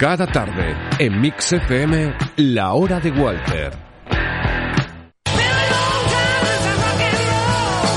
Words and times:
Cada 0.00 0.26
tarde, 0.26 0.74
en 0.98 1.20
Mix 1.20 1.52
FM, 1.52 2.16
La 2.36 2.72
Hora 2.72 2.98
de 3.00 3.10
Walter. 3.10 3.70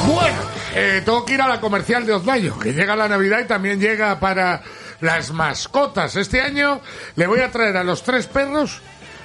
Bueno, 0.05 0.37
eh, 0.75 1.01
tengo 1.05 1.23
que 1.23 1.35
ir 1.35 1.41
a 1.41 1.47
la 1.47 1.61
comercial 1.61 2.05
de 2.05 2.11
Oznayo, 2.11 2.59
que 2.59 2.73
llega 2.73 2.97
la 2.97 3.07
Navidad 3.07 3.39
y 3.39 3.47
también 3.47 3.79
llega 3.79 4.19
para 4.19 4.61
las 4.99 5.31
mascotas. 5.31 6.17
Este 6.17 6.41
año 6.41 6.81
le 7.15 7.25
voy 7.25 7.39
a 7.39 7.49
traer 7.49 7.77
a 7.77 7.85
los 7.85 8.03
tres 8.03 8.27
perros 8.27 8.81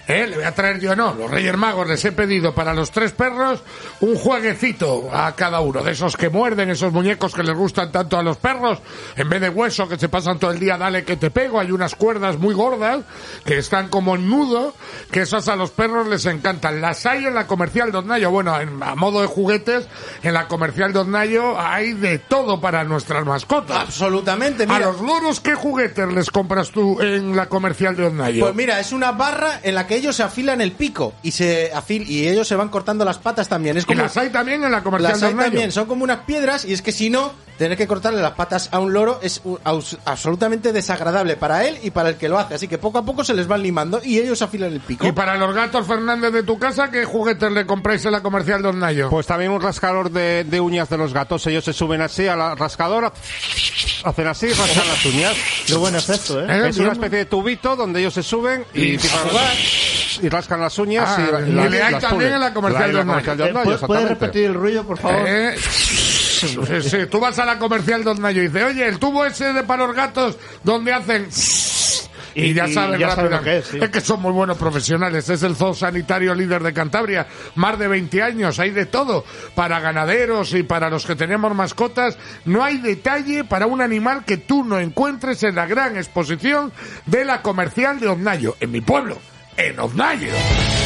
¿Eh? 0.08 0.26
Le 0.26 0.36
voy 0.36 0.44
a 0.44 0.54
traer 0.54 0.80
yo, 0.80 0.96
no, 0.96 1.12
los 1.12 1.30
Reyes 1.30 1.54
Magos 1.54 1.86
les 1.86 2.02
he 2.06 2.12
pedido 2.12 2.54
para 2.54 2.72
los 2.72 2.90
tres 2.90 3.12
perros 3.12 3.62
un 4.00 4.14
jueguecito 4.16 5.10
a 5.12 5.36
cada 5.36 5.60
uno, 5.60 5.82
de 5.82 5.92
esos 5.92 6.16
que 6.16 6.30
muerden, 6.30 6.70
esos 6.70 6.94
muñecos 6.94 7.34
que 7.34 7.42
les 7.42 7.54
gustan 7.54 7.92
tanto 7.92 8.16
a 8.18 8.22
los 8.22 8.38
perros, 8.38 8.78
en 9.16 9.28
vez 9.28 9.42
de 9.42 9.50
hueso 9.50 9.86
que 9.86 9.98
se 9.98 10.08
pasan 10.08 10.38
todo 10.38 10.50
el 10.50 10.58
día, 10.58 10.78
dale 10.78 11.04
que 11.04 11.16
te 11.16 11.30
pego, 11.30 11.60
hay 11.60 11.72
unas 11.72 11.94
cuerdas 11.94 12.38
muy 12.38 12.54
gordas 12.54 13.04
que 13.44 13.58
están 13.58 13.88
como 13.88 14.16
en 14.16 14.30
nudo, 14.30 14.72
que 15.10 15.20
esas 15.20 15.46
a 15.48 15.56
los 15.56 15.72
perros 15.72 16.06
les 16.06 16.24
encantan. 16.24 16.80
Las 16.80 17.04
hay 17.04 17.26
en 17.26 17.34
la 17.34 17.46
comercial 17.46 17.92
de 17.92 17.98
Oznayo, 17.98 18.30
bueno, 18.30 18.54
a 18.54 18.94
modo 18.94 19.20
de 19.20 19.26
juguetes, 19.26 19.88
en 20.22 20.32
la 20.32 20.48
comercial 20.48 20.94
de 20.94 21.00
Oznayo 21.00 21.60
hay 21.60 21.92
de 21.92 22.18
todo 22.18 22.62
para 22.62 22.82
nuestras 22.84 23.26
mascotas. 23.26 23.76
Absolutamente, 23.76 24.66
mira. 24.66 24.76
A 24.76 24.92
los 24.92 25.02
loros, 25.02 25.40
¿qué 25.40 25.54
juguetes 25.54 26.10
les 26.10 26.30
compras 26.30 26.70
tú 26.70 26.98
en 27.02 27.36
la 27.36 27.46
comercial 27.46 27.94
de 27.94 28.06
Oznayo? 28.06 28.44
Pues 28.44 28.54
mira, 28.54 28.80
es 28.80 28.92
una 28.92 29.12
barra 29.12 29.60
en 29.62 29.74
la 29.74 29.86
que 29.86 29.97
ellos 29.98 30.16
se 30.16 30.22
afilan 30.22 30.60
el 30.60 30.72
pico 30.72 31.14
y 31.22 31.32
se 31.32 31.72
afil 31.72 32.08
y 32.10 32.26
ellos 32.26 32.48
se 32.48 32.56
van 32.56 32.68
cortando 32.68 33.04
las 33.04 33.18
patas 33.18 33.48
también. 33.48 33.76
Es 33.76 33.86
como, 33.86 34.00
y 34.00 34.02
las 34.02 34.16
hay 34.16 34.30
también 34.30 34.64
en 34.64 34.72
la 34.72 34.82
comercial 34.82 35.12
las 35.12 35.22
hay 35.22 35.34
también, 35.34 35.72
son 35.72 35.86
como 35.86 36.04
unas 36.04 36.20
piedras 36.20 36.64
y 36.64 36.72
es 36.72 36.82
que 36.82 36.92
si 36.92 37.10
no, 37.10 37.32
tener 37.58 37.76
que 37.76 37.86
cortarle 37.86 38.22
las 38.22 38.32
patas 38.32 38.68
a 38.72 38.78
un 38.78 38.92
loro 38.92 39.20
es 39.22 39.42
absolutamente 40.04 40.72
desagradable 40.72 41.36
para 41.36 41.66
él 41.66 41.78
y 41.82 41.90
para 41.90 42.10
el 42.10 42.16
que 42.16 42.28
lo 42.28 42.38
hace. 42.38 42.54
Así 42.54 42.68
que 42.68 42.78
poco 42.78 42.98
a 42.98 43.04
poco 43.04 43.24
se 43.24 43.34
les 43.34 43.46
van 43.46 43.62
limando 43.62 44.00
y 44.02 44.18
ellos 44.18 44.40
afilan 44.40 44.72
el 44.72 44.80
pico. 44.80 45.06
Y 45.06 45.12
para 45.12 45.36
los 45.36 45.54
gatos 45.54 45.86
Fernández 45.86 46.32
de 46.32 46.42
tu 46.44 46.58
casa, 46.58 46.90
¿qué 46.90 47.04
juguetes 47.04 47.50
le 47.50 47.66
compráis 47.66 48.04
en 48.04 48.12
la 48.12 48.22
comercial 48.22 48.62
de 48.62 48.72
Nayo? 48.72 49.10
Pues 49.10 49.26
también 49.26 49.50
un 49.50 49.60
rascador 49.60 50.10
de, 50.10 50.44
de, 50.44 50.60
uñas 50.60 50.88
de 50.88 50.96
los 50.96 51.12
gatos. 51.12 51.46
Ellos 51.48 51.64
se 51.64 51.72
suben 51.72 52.00
así 52.00 52.26
a 52.28 52.36
la 52.36 52.54
rascadora, 52.54 53.12
hacen 54.04 54.26
así, 54.26 54.48
rascan 54.48 54.88
las 54.88 55.04
uñas. 55.04 55.36
Qué 55.66 55.74
buen 55.74 55.96
efecto, 55.96 56.40
¿eh? 56.40 56.68
Es 56.68 56.78
una 56.78 56.92
especie 56.92 57.18
de 57.18 57.24
tubito 57.26 57.74
donde 57.74 58.00
ellos 58.00 58.14
se 58.14 58.22
suben 58.22 58.64
y, 58.72 58.94
y, 58.94 58.98
y 60.22 60.28
rascan 60.28 60.60
las 60.60 60.78
uñas. 60.78 61.08
Ah, 61.08 61.40
y, 61.40 61.50
y, 61.50 61.52
y, 61.52 61.68
le 61.68 61.82
hay 61.82 61.94
también 61.96 62.32
en 62.34 62.40
la 62.40 62.52
comercial 62.52 62.92
de 62.92 63.04
Nayo. 63.04 63.78
¿Puedes 63.86 64.08
repetir 64.08 64.46
el 64.46 64.54
ruido, 64.54 64.84
por 64.84 64.98
favor? 64.98 65.24
Eh, 65.26 65.56
Sí, 66.38 66.56
sí, 66.82 66.98
tú 67.10 67.18
vas 67.18 67.38
a 67.38 67.44
la 67.44 67.58
comercial 67.58 68.04
donde 68.04 68.32
yo 68.32 68.42
y 68.42 68.48
dices, 68.48 68.62
oye, 68.62 68.86
el 68.86 68.98
tubo 68.98 69.24
ese 69.24 69.52
de 69.52 69.64
para 69.64 69.86
los 69.86 69.96
gatos 69.96 70.38
donde 70.62 70.92
hacen... 70.92 71.28
Y, 72.34 72.54
ya 72.54 72.68
saben 72.68 73.00
ya 73.00 73.16
rápido. 73.16 73.42
que 73.42 73.56
es, 73.58 73.66
sí. 73.66 73.78
es, 73.80 73.90
que 73.90 74.00
son 74.00 74.22
muy 74.22 74.30
buenos 74.30 74.56
profesionales. 74.56 75.28
Es 75.28 75.42
el 75.42 75.56
zoo 75.56 75.74
sanitario 75.74 76.36
líder 76.36 76.62
de 76.62 76.72
Cantabria. 76.72 77.26
Más 77.56 77.76
de 77.76 77.88
20 77.88 78.22
años. 78.22 78.60
Hay 78.60 78.70
de 78.70 78.86
todo. 78.86 79.24
Para 79.56 79.80
ganaderos 79.80 80.54
y 80.54 80.62
para 80.62 80.88
los 80.88 81.04
que 81.04 81.16
tenemos 81.16 81.52
mascotas. 81.56 82.16
No 82.44 82.62
hay 82.62 82.78
detalle 82.78 83.42
para 83.42 83.66
un 83.66 83.80
animal 83.80 84.24
que 84.24 84.36
tú 84.36 84.62
no 84.62 84.78
encuentres 84.78 85.42
en 85.42 85.56
la 85.56 85.66
gran 85.66 85.96
exposición 85.96 86.72
de 87.06 87.24
la 87.24 87.42
comercial 87.42 87.98
de 87.98 88.06
Oznayo. 88.06 88.56
En 88.60 88.70
mi 88.70 88.82
pueblo. 88.82 89.18
En 89.58 89.76
Oznayo. 89.80 90.77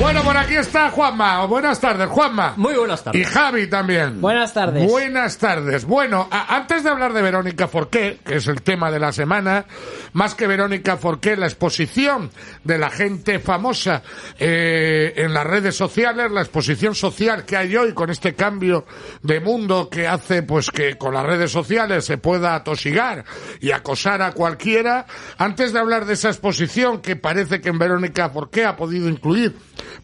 Bueno, 0.00 0.22
por 0.22 0.34
aquí 0.34 0.54
está 0.54 0.88
Juanma. 0.88 1.44
Buenas 1.44 1.78
tardes, 1.78 2.08
Juanma. 2.08 2.54
Muy 2.56 2.72
buenas 2.72 3.04
tardes. 3.04 3.20
Y 3.20 3.24
Javi 3.24 3.66
también. 3.66 4.18
Buenas 4.22 4.54
tardes. 4.54 4.90
Buenas 4.90 5.36
tardes. 5.36 5.84
Bueno, 5.84 6.26
a, 6.30 6.56
antes 6.56 6.82
de 6.82 6.88
hablar 6.88 7.12
de 7.12 7.20
Verónica 7.20 7.68
Forqué, 7.68 8.18
que 8.24 8.36
es 8.36 8.46
el 8.46 8.62
tema 8.62 8.90
de 8.90 8.98
la 8.98 9.12
semana, 9.12 9.66
más 10.14 10.34
que 10.34 10.46
Verónica 10.46 10.96
Forqué, 10.96 11.36
la 11.36 11.44
exposición 11.44 12.30
de 12.64 12.78
la 12.78 12.88
gente 12.88 13.40
famosa 13.40 14.02
eh, 14.38 15.12
en 15.16 15.34
las 15.34 15.46
redes 15.46 15.76
sociales, 15.76 16.30
la 16.32 16.40
exposición 16.40 16.94
social 16.94 17.44
que 17.44 17.58
hay 17.58 17.76
hoy 17.76 17.92
con 17.92 18.08
este 18.08 18.34
cambio 18.34 18.86
de 19.22 19.40
mundo 19.40 19.90
que 19.90 20.08
hace 20.08 20.42
pues 20.42 20.70
que 20.70 20.96
con 20.96 21.12
las 21.12 21.26
redes 21.26 21.52
sociales 21.52 22.06
se 22.06 22.16
pueda 22.16 22.54
atosigar 22.54 23.26
y 23.60 23.70
acosar 23.72 24.22
a 24.22 24.32
cualquiera. 24.32 25.04
Antes 25.36 25.74
de 25.74 25.78
hablar 25.78 26.06
de 26.06 26.14
esa 26.14 26.30
exposición 26.30 27.02
que 27.02 27.16
parece 27.16 27.60
que 27.60 27.68
en 27.68 27.78
Verónica 27.78 28.30
Forqué 28.30 28.64
ha 28.64 28.76
podido 28.76 29.06
incluir 29.06 29.54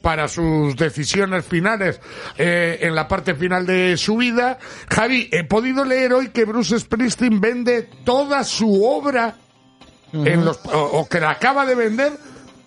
para 0.00 0.28
sus 0.28 0.76
decisiones 0.76 1.44
finales 1.44 2.00
eh, 2.38 2.78
en 2.82 2.94
la 2.94 3.08
parte 3.08 3.34
final 3.34 3.66
de 3.66 3.96
su 3.96 4.16
vida. 4.16 4.58
Javi, 4.88 5.28
he 5.32 5.44
podido 5.44 5.84
leer 5.84 6.12
hoy 6.12 6.28
que 6.28 6.44
Bruce 6.44 6.78
Springsteen 6.78 7.40
vende 7.40 7.88
toda 8.04 8.44
su 8.44 8.84
obra 8.84 9.36
uh 10.12 10.16
-huh. 10.18 10.28
en 10.28 10.44
los, 10.44 10.58
o, 10.66 11.00
o, 11.00 11.08
que 11.08 11.20
la 11.20 11.30
acaba 11.30 11.66
de 11.66 11.74
vender, 11.74 12.12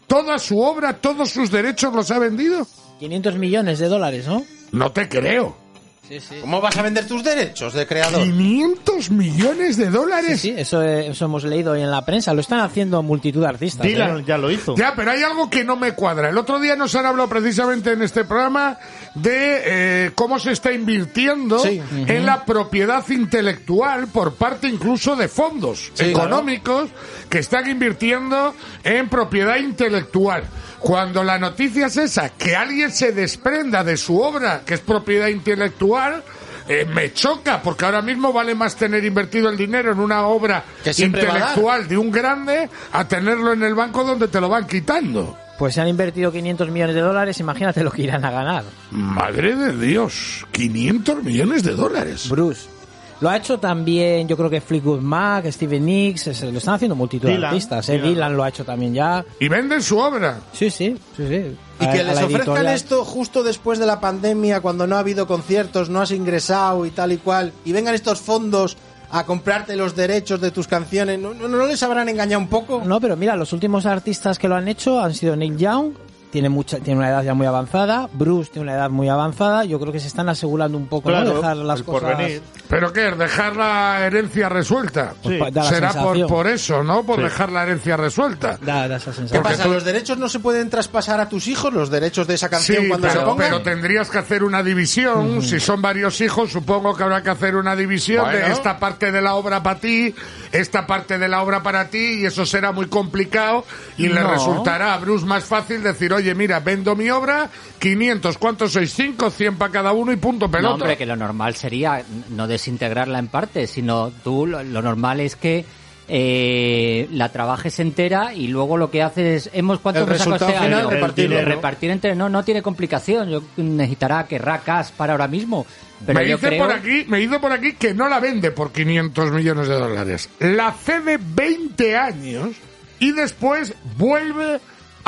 toda 0.07 0.39
su 0.39 0.59
obra, 0.59 0.93
todos 0.93 1.29
sus 1.29 1.51
derechos 1.51 1.93
los 1.93 2.11
ha 2.11 2.19
vendido. 2.19 2.67
500 2.99 3.35
millones 3.35 3.79
de 3.79 3.87
dólares, 3.87 4.27
¿no? 4.27 4.43
No 4.71 4.91
te 4.91 5.07
creo. 5.07 5.68
Sí, 6.09 6.19
sí. 6.19 6.35
¿Cómo 6.41 6.59
vas 6.59 6.75
a 6.75 6.81
vender 6.81 7.05
tus 7.07 7.23
derechos 7.23 7.71
de 7.73 7.85
creador? 7.85 8.23
500 8.23 9.11
millones 9.11 9.77
de 9.77 9.91
dólares. 9.91 10.41
Sí, 10.41 10.49
sí 10.49 10.55
eso, 10.57 10.81
eso, 10.81 11.25
hemos 11.25 11.43
leído 11.43 11.73
hoy 11.73 11.81
en 11.83 11.91
la 11.91 12.03
prensa. 12.03 12.33
Lo 12.33 12.41
están 12.41 12.61
haciendo 12.61 13.03
multitud 13.03 13.41
de 13.41 13.47
artistas. 13.47 13.85
Dylan 13.85 14.21
¿eh? 14.21 14.23
ya 14.25 14.39
lo 14.39 14.49
hizo. 14.49 14.73
Ya, 14.75 14.93
pero 14.95 15.11
hay 15.11 15.21
algo 15.21 15.51
que 15.51 15.63
no 15.63 15.75
me 15.75 15.93
cuadra. 15.93 16.29
El 16.29 16.37
otro 16.39 16.59
día 16.59 16.75
nos 16.75 16.95
han 16.95 17.05
hablado 17.05 17.29
precisamente 17.29 17.91
en 17.91 18.01
este 18.01 18.25
programa 18.25 18.79
de 19.13 19.61
eh, 20.07 20.11
cómo 20.15 20.39
se 20.39 20.51
está 20.51 20.71
invirtiendo 20.73 21.59
Sí. 21.59 21.79
uh 21.79 21.95
-huh. 21.95 22.09
en 22.09 22.25
la 22.25 22.43
propiedad 22.43 23.07
intelectual 23.09 24.07
por 24.07 24.33
parte 24.33 24.67
incluso 24.67 25.15
de 25.15 25.27
fondos 25.27 25.91
Sí, 25.93 26.05
económicos 26.05 26.89
claro. 26.89 27.27
que 27.29 27.37
están 27.39 27.69
invirtiendo 27.69 28.55
en 28.83 29.09
propiedad 29.09 29.57
intelectual. 29.57 30.43
Cuando 30.79 31.23
la 31.23 31.37
noticia 31.37 31.87
es 31.87 31.97
esa, 31.97 32.29
que 32.29 32.55
alguien 32.55 32.91
se 32.91 33.11
desprenda 33.11 33.83
de 33.83 33.97
su 33.97 34.19
obra, 34.19 34.61
que 34.65 34.75
es 34.75 34.79
propiedad 34.79 35.27
intelectual, 35.27 36.23
eh, 36.67 36.85
me 36.85 37.13
choca, 37.13 37.61
porque 37.61 37.85
ahora 37.85 38.01
mismo 38.01 38.31
vale 38.31 38.53
más 38.53 38.75
tener 38.75 39.03
invertido 39.03 39.49
el 39.49 39.57
dinero 39.57 39.91
en 39.91 39.99
una 39.99 40.27
obra 40.27 40.63
Que 40.83 40.91
intelectual 41.03 41.87
de 41.87 41.97
un 41.97 42.11
grande 42.11 42.69
a 42.93 43.07
tenerlo 43.07 43.53
en 43.53 43.63
el 43.63 43.73
banco 43.73 44.03
donde 44.03 44.27
te 44.27 44.39
lo 44.39 44.49
van 44.49 44.67
quitando. 44.67 45.35
Pues 45.57 45.73
se 45.73 45.81
han 45.81 45.87
invertido 45.87 46.31
500 46.31 46.69
millones 46.69 46.95
de 46.95 47.01
dólares, 47.01 47.39
imagínate 47.39 47.83
lo 47.83 47.91
que 47.91 48.03
irán 48.03 48.23
a 48.23 48.31
ganar. 48.31 48.63
Madre 48.91 49.55
de 49.55 49.77
Dios, 49.77 50.45
500 50.51 51.23
millones 51.23 51.63
de 51.63 51.73
dólares. 51.73 52.29
Bruce. 52.29 52.78
Lo 53.21 53.29
ha 53.29 53.35
hecho 53.37 53.59
también, 53.59 54.27
yo 54.27 54.37
creo 54.37 54.49
que 54.49 54.61
Fleetwood 54.61 55.01
Mac, 55.01 55.45
Steven 55.51 55.85
Nicks, 55.85 56.27
es- 56.27 56.41
lo 56.43 56.57
están 56.57 56.75
haciendo 56.75 56.95
multitud 56.95 57.27
de 57.27 57.45
artistas. 57.45 57.89
¿eh? 57.89 57.93
Dylan. 57.97 58.09
Dylan 58.13 58.37
lo 58.37 58.43
ha 58.43 58.49
hecho 58.49 58.63
también 58.63 58.93
ya. 58.93 59.25
Y 59.39 59.49
venden 59.49 59.81
su 59.83 59.97
obra. 59.97 60.39
Sí, 60.53 60.69
sí, 60.69 60.95
sí, 61.17 61.27
sí. 61.27 61.57
Y 61.81 61.85
A- 61.85 61.91
que 61.91 62.03
les 62.03 62.17
ofrezcan 62.17 62.39
editorial. 62.39 62.67
esto 62.75 63.03
justo 63.03 63.43
después 63.43 63.77
de 63.79 63.85
la 63.85 63.99
pandemia, 63.99 64.61
cuando 64.61 64.87
no 64.87 64.95
ha 64.95 64.99
habido 64.99 65.27
conciertos, 65.27 65.89
no 65.89 65.99
has 66.01 66.11
ingresado 66.11 66.85
y 66.85 66.91
tal 66.91 67.11
y 67.11 67.17
cual, 67.17 67.51
y 67.65 67.71
vengan 67.73 67.93
estos 67.95 68.21
fondos 68.21 68.77
a 69.11 69.25
comprarte 69.25 69.75
los 69.75 69.95
derechos 69.95 70.39
de 70.39 70.51
tus 70.51 70.67
canciones, 70.67 71.17
¿no, 71.19 71.33
no, 71.33 71.47
no 71.47 71.65
les 71.65 71.81
habrán 71.83 72.07
engañado 72.09 72.41
un 72.41 72.47
poco? 72.47 72.83
No, 72.85 73.01
pero 73.01 73.17
mira, 73.17 73.35
los 73.35 73.51
últimos 73.53 73.85
artistas 73.87 74.37
que 74.37 74.47
lo 74.47 74.55
han 74.55 74.67
hecho 74.67 74.99
han 75.01 75.13
sido 75.15 75.35
Nick 75.35 75.57
Young, 75.57 75.93
tiene 76.31 76.49
mucha, 76.49 76.77
tiene 76.79 76.99
una 76.99 77.09
edad 77.09 77.23
ya 77.23 77.33
muy 77.33 77.47
avanzada, 77.47 78.07
Bruce 78.13 78.51
tiene 78.51 78.63
una 78.69 78.73
edad 78.75 78.89
muy 78.89 79.09
avanzada, 79.09 79.63
yo 79.65 79.79
creo 79.79 79.91
que 79.91 79.99
se 79.99 80.07
están 80.07 80.29
asegurando 80.29 80.77
un 80.77 80.87
poco, 80.87 81.09
¿no? 81.09 81.15
Claro, 81.21 81.35
Dejar 81.37 81.57
las 81.57 81.81
cosas. 81.83 82.01
porvenir. 82.15 82.41
¿Pero 82.67 82.93
qué 82.93 83.07
es? 83.09 83.17
¿Dejar 83.17 83.55
la 83.55 84.05
herencia 84.05 84.47
resuelta? 84.47 85.13
Sí. 85.23 85.39
Pues 85.39 85.67
Será 85.67 85.91
por, 85.93 86.27
por 86.27 86.47
eso, 86.47 86.83
¿no? 86.83 87.03
Por 87.03 87.17
Sí. 87.17 87.23
dejar 87.23 87.51
la 87.51 87.63
herencia 87.63 87.97
resuelta. 87.97 88.59
Da, 88.61 88.87
da 88.87 88.97
esa 88.97 89.09
¿Qué 89.11 89.17
sensación. 89.17 89.41
Porque 89.43 89.57
pasa? 89.57 89.63
tú- 89.67 89.73
¿Los 89.73 89.83
derechos 89.83 90.17
no 90.19 90.29
se 90.29 90.39
pueden 90.39 90.69
traspasar 90.69 91.19
a 91.19 91.27
tus 91.27 91.47
hijos? 91.47 91.73
¿Los 91.73 91.89
derechos 91.89 92.27
de 92.27 92.35
esa 92.35 92.47
canción 92.49 92.83
Sí, 92.83 92.87
cuando 92.89 93.07
pero, 93.07 93.19
se 93.21 93.25
pongan? 93.25 93.47
pero 93.49 93.61
tendrías 93.63 94.09
que 94.11 94.19
hacer 94.19 94.43
una 94.43 94.61
división. 94.61 95.41
Si 95.41 95.59
son 95.59 95.81
varios 95.81 96.21
hijos, 96.21 96.51
supongo 96.51 96.95
que 96.95 97.03
habrá 97.03 97.23
que 97.23 97.31
hacer 97.31 97.55
una 97.55 97.75
división 97.75 98.29
de 98.31 98.51
esta 98.51 98.77
parte 98.77 99.11
de 99.11 99.21
la 99.21 99.33
obra 99.33 99.63
para 99.63 99.79
ti, 99.79 100.13
esta 100.51 100.85
parte 100.85 101.17
de 101.17 101.27
la 101.27 101.41
obra 101.41 101.63
para 101.63 101.87
ti, 101.89 102.19
y 102.21 102.25
eso 102.25 102.45
será 102.45 102.71
muy 102.71 102.87
complicado. 102.87 103.65
Y 103.97 104.07
le 104.09 104.21
resultará 104.23 104.93
a 104.93 104.97
Bruce 104.99 105.25
más 105.25 105.43
fácil 105.43 105.81
decir, 105.81 106.13
oye, 106.19 106.35
mira, 106.35 106.59
vendo 106.59 106.95
mi 106.95 107.09
obra, 107.09 107.49
500, 107.79 108.37
¿cuántos 108.37 108.73
sois? 108.73 108.93
5, 108.93 109.29
100 109.29 109.57
para 109.57 109.71
cada 109.71 109.91
uno 109.91 110.11
y 110.11 110.17
punto 110.17 110.49
pelota. 110.49 110.69
No, 110.69 110.73
hombre, 110.75 110.97
que 110.97 111.05
lo 111.05 111.15
normal 111.15 111.55
sería 111.55 112.03
no 112.29 112.47
desintegrarla 112.47 113.19
en 113.19 113.27
partes, 113.27 113.71
sino 113.71 114.11
tú, 114.23 114.45
lo, 114.45 114.63
lo 114.63 114.81
normal 114.81 115.19
es 115.19 115.35
que 115.35 115.65
eh, 116.11 117.07
la 117.11 117.29
trabajes 117.29 117.79
entera 117.79 118.33
y 118.33 118.47
luego 118.47 118.77
lo 118.77 118.89
que 118.89 119.03
haces 119.03 119.47
es, 119.47 119.53
hemos 119.53 119.79
cuánto 119.79 120.01
El 120.01 120.07
resultado 120.07 120.49
este 120.49 120.63
final, 120.63 120.79
año? 120.79 120.89
repartirlo, 120.89 121.39
¿no? 121.39 121.45
repartir 121.45 121.91
entre, 121.91 122.15
no, 122.15 122.29
no 122.29 122.43
tiene 122.43 122.63
complicación, 122.63 123.29
yo 123.29 123.43
necesitará 123.57 124.25
que 124.25 124.39
racas 124.39 124.91
para 124.91 125.13
ahora 125.13 125.27
mismo, 125.27 125.67
pero 126.03 126.19
me 126.19 126.27
yo 126.27 126.37
dice 126.37 126.47
creo... 126.47 126.65
por 126.65 126.75
aquí, 126.75 127.05
me 127.07 127.19
dice 127.19 127.39
por 127.39 127.51
aquí 127.51 127.73
que 127.73 127.93
no 127.93 128.09
la 128.09 128.19
vende 128.19 128.49
por 128.49 128.71
500 128.71 129.31
millones 129.31 129.67
de 129.67 129.75
dólares. 129.75 130.29
La 130.39 130.71
cede 130.71 131.19
20 131.21 131.95
años 131.95 132.55
y 132.97 133.11
después 133.11 133.75
vuelve 133.95 134.59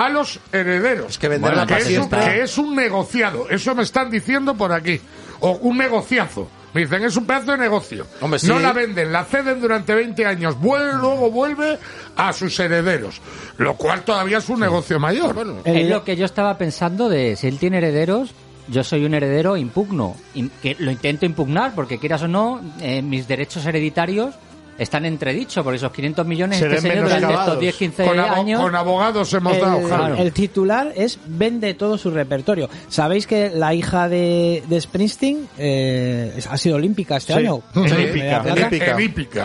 a 0.06 0.10
los 0.10 0.40
herederos. 0.52 1.12
Es 1.12 1.18
que 1.18 1.28
venderla 1.28 1.66
Bueno, 1.66 1.78
que, 1.78 1.94
es 1.94 2.00
un, 2.00 2.10
que 2.10 2.42
es 2.42 2.58
un 2.58 2.76
negociado. 2.76 3.50
Eso 3.50 3.76
me 3.76 3.84
están 3.84 4.10
diciendo 4.10 4.56
por 4.56 4.72
aquí. 4.72 5.00
O 5.42 5.52
un 5.54 5.78
negociazo. 5.78 6.48
Me 6.74 6.82
dicen, 6.82 7.04
es 7.04 7.18
un 7.18 7.26
pedazo 7.26 7.52
de 7.52 7.58
negocio. 7.58 8.08
Hombre, 8.22 8.40
sí. 8.40 8.48
No 8.48 8.58
la 8.60 8.72
venden, 8.72 9.12
la 9.12 9.26
ceden 9.26 9.60
durante 9.60 9.94
20 9.94 10.26
años, 10.26 10.58
vuelve, 10.58 10.94
luego 10.94 11.30
vuelve 11.30 11.78
a 12.16 12.32
sus 12.32 12.58
herederos. 12.60 13.20
Lo 13.58 13.76
cual 13.76 14.04
todavía 14.04 14.38
es 14.38 14.48
un 14.48 14.62
negocio 14.62 14.98
mayor. 14.98 15.36
Es 15.66 15.90
lo 15.90 16.04
que 16.06 16.16
yo 16.16 16.24
estaba 16.26 16.58
pensando 16.58 17.10
de 17.10 17.36
si 17.36 17.48
él 17.48 17.58
tiene 17.60 17.80
herederos, 17.80 18.34
yo 18.70 18.84
soy 18.86 19.04
un 19.04 19.14
heredero 19.14 19.58
impugno. 19.58 20.16
In- 20.34 20.50
que 20.62 20.78
lo 20.80 20.92
intento 20.92 21.26
impugnar 21.26 21.76
porque 21.76 21.98
quieras 22.00 22.22
o 22.24 22.30
no, 22.30 22.62
eh, 22.80 23.02
mis 23.02 23.28
derechos 23.28 23.66
hereditarios 23.66 24.34
están 24.82 25.06
entredichos 25.06 25.64
porque 25.64 25.78
esos 25.78 25.92
500 25.92 26.26
millones 26.26 26.58
Se 26.60 26.66
este 26.66 26.76
ven 26.76 26.82
señor 26.82 26.96
durante 27.06 27.16
estos 27.16 27.30
menoscabados. 27.30 27.60
10, 27.62 27.76
15 27.76 28.06
con, 28.06 28.20
años... 28.20 28.62
con 28.62 28.76
abogados 28.76 29.34
hemos 29.34 29.60
dado, 29.60 29.78
el, 29.80 29.88
Javi. 29.90 30.22
el 30.22 30.34
titular 30.34 30.92
es 30.96 31.20
vende 31.28 31.74
todo 31.74 31.98
su 31.98 32.10
repertorio. 32.12 32.70
¿Sabéis 32.90 33.28
que 33.28 33.50
la 33.54 33.74
hija 33.74 34.10
de, 34.10 34.64
de 34.68 34.82
Springsteen 34.82 35.48
eh, 35.58 36.40
ha 36.50 36.58
sido 36.58 36.76
olímpica 36.78 37.18
este 37.18 37.34
Sí. 37.34 37.40
año? 37.40 37.62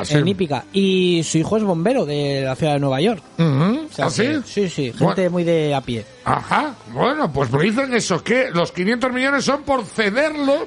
Sí. 0.04 0.14
En 0.16 0.28
hípica. 0.28 0.64
Y 0.72 1.22
su 1.24 1.38
hijo 1.38 1.56
es 1.56 1.62
bombero 1.62 2.06
de 2.06 2.42
la 2.44 2.54
ciudad 2.56 2.74
de 2.74 2.80
Nueva 2.80 3.00
York. 3.00 3.22
Ujú, 3.38 3.86
O 3.90 3.94
sea 3.94 4.06
¿Así? 4.06 4.22
que- 4.22 4.40
Sí, 4.46 4.68
sí, 4.68 4.84
gente 4.92 5.04
Bueno. 5.04 5.30
muy 5.30 5.44
de 5.44 5.74
a 5.74 5.80
pie. 5.80 6.04
Ajá, 6.24 6.74
bueno, 6.92 7.32
pues 7.32 7.50
me 7.52 7.62
dicen 7.62 7.92
eso, 7.94 8.22
que 8.22 8.48
los 8.52 8.72
500 8.72 9.12
millones 9.12 9.44
son 9.44 9.62
por 9.62 9.84
cederlos 9.84 10.62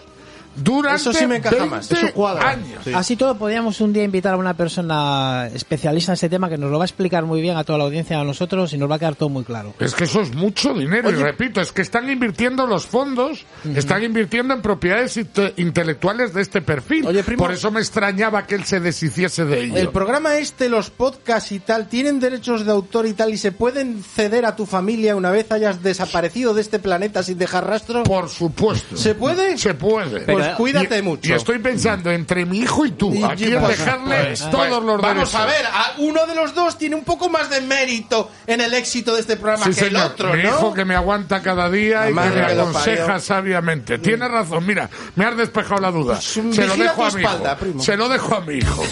durante 0.55 1.01
Eso 1.01 1.13
sí 1.13 1.25
me 1.27 1.37
encaja 1.37 1.55
20 1.55 1.75
más. 1.75 1.91
Eso 1.91 2.13
cuadra. 2.13 2.49
años. 2.49 2.83
Sí. 2.83 2.91
Así 2.93 3.15
todo, 3.15 3.37
podríamos 3.37 3.79
un 3.81 3.93
día 3.93 4.03
invitar 4.03 4.33
a 4.33 4.37
una 4.37 4.53
persona 4.55 5.47
especialista 5.53 6.11
en 6.11 6.13
este 6.15 6.29
tema 6.29 6.49
que 6.49 6.57
nos 6.57 6.71
lo 6.71 6.77
va 6.77 6.83
a 6.83 6.87
explicar 6.87 7.25
muy 7.25 7.41
bien 7.41 7.57
a 7.57 7.63
toda 7.63 7.77
la 7.79 7.85
audiencia, 7.85 8.19
a 8.19 8.23
nosotros, 8.23 8.73
y 8.73 8.77
nos 8.77 8.89
va 8.89 8.95
a 8.95 8.99
quedar 8.99 9.15
todo 9.15 9.29
muy 9.29 9.43
claro. 9.43 9.73
Es 9.79 9.93
que 9.95 10.03
eso 10.05 10.21
es 10.21 10.33
mucho 10.33 10.73
dinero, 10.73 11.09
y 11.11 11.15
repito, 11.15 11.61
es 11.61 11.71
que 11.71 11.81
están 11.81 12.09
invirtiendo 12.09 12.65
los 12.67 12.85
fondos, 12.85 13.45
están 13.75 14.03
invirtiendo 14.03 14.53
en 14.53 14.61
propiedades 14.61 15.17
inte- 15.17 15.53
intelectuales 15.57 16.33
de 16.33 16.41
este 16.41 16.61
perfil. 16.61 17.05
Oye, 17.07 17.23
primo. 17.23 17.43
Por 17.43 17.51
eso 17.53 17.71
me 17.71 17.79
extrañaba 17.79 18.45
que 18.45 18.55
él 18.55 18.65
se 18.65 18.79
deshiciese 18.79 19.45
de 19.45 19.63
ello. 19.63 19.75
El 19.77 19.89
programa 19.89 20.35
este, 20.37 20.69
los 20.69 20.89
podcasts 20.89 21.51
y 21.51 21.59
tal, 21.59 21.87
tienen 21.87 22.19
derechos 22.19 22.65
de 22.65 22.71
autor 22.71 23.05
y 23.05 23.13
tal, 23.13 23.33
y 23.33 23.37
se 23.37 23.51
pueden 23.51 24.03
ceder 24.03 24.45
a 24.45 24.55
tu 24.55 24.65
familia 24.65 25.15
una 25.15 25.31
vez 25.31 25.51
hayas 25.51 25.81
desaparecido 25.83 26.53
de 26.53 26.61
este 26.61 26.79
planeta 26.79 27.23
sin 27.23 27.37
dejar 27.37 27.67
rastro. 27.67 28.03
Por 28.03 28.29
supuesto. 28.29 28.97
¿Se 28.97 29.15
puede? 29.15 29.57
Se 29.57 29.73
puede. 29.73 30.21
Pues 30.21 30.48
Pero- 30.49 30.57
cuídate 30.57 30.97
y, 30.97 31.01
mucho. 31.01 31.29
Y 31.29 31.33
estoy 31.33 31.59
pensando 31.59 32.11
entre 32.11 32.45
mi 32.45 32.59
hijo 32.59 32.85
y 32.85 32.91
tú. 32.91 33.13
Y- 33.13 33.23
Aquí 33.23 33.45
dejarle 33.45 34.25
pues, 34.25 34.49
todos 34.51 34.83
los 34.83 35.01
Vamos 35.01 35.31
derechos. 35.31 35.35
a 35.35 35.45
ver, 35.45 35.65
a- 35.65 35.93
uno 35.97 36.25
de 36.25 36.35
los 36.35 36.53
dos 36.53 36.77
tiene 36.77 36.95
un 36.95 37.03
poco 37.03 37.29
más 37.29 37.49
de 37.49 37.61
mérito 37.61 38.31
en 38.47 38.61
el 38.61 38.73
éxito 38.73 39.13
de 39.15 39.21
este 39.21 39.35
programa 39.37 39.65
Sí, 39.65 39.71
que 39.73 39.85
el 39.85 39.91
señor. 39.93 40.05
otro, 40.11 40.33
mi 40.33 40.43
¿no? 40.43 40.49
hijo 40.49 40.73
que 40.73 40.85
me 40.85 40.95
aguanta 40.95 41.41
cada 41.41 41.69
día 41.69 42.01
La 42.01 42.09
y 42.09 42.13
que 42.13 42.35
me 42.35 42.45
que 42.47 42.51
aconseja 42.53 43.05
parió. 43.05 43.19
sabiamente. 43.19 43.97
Tiene 43.99 44.27
razón, 44.27 44.65
mira, 44.65 44.89
me 45.15 45.25
has 45.25 45.37
despejado 45.37 45.81
la 45.81 45.91
duda. 45.91 46.13
Pues, 46.15 46.55
Se 46.55 46.65
lo 46.67 46.75
dejo 46.77 47.05
a 47.05 47.11
mi 47.11 47.21
espalda, 47.23 47.51
hijo. 47.51 47.59
primo. 47.59 47.83
Se 47.83 47.97
lo 47.97 48.09
dejo 48.09 48.35
a 48.35 48.41
mi 48.41 48.55
hijo. 48.55 48.83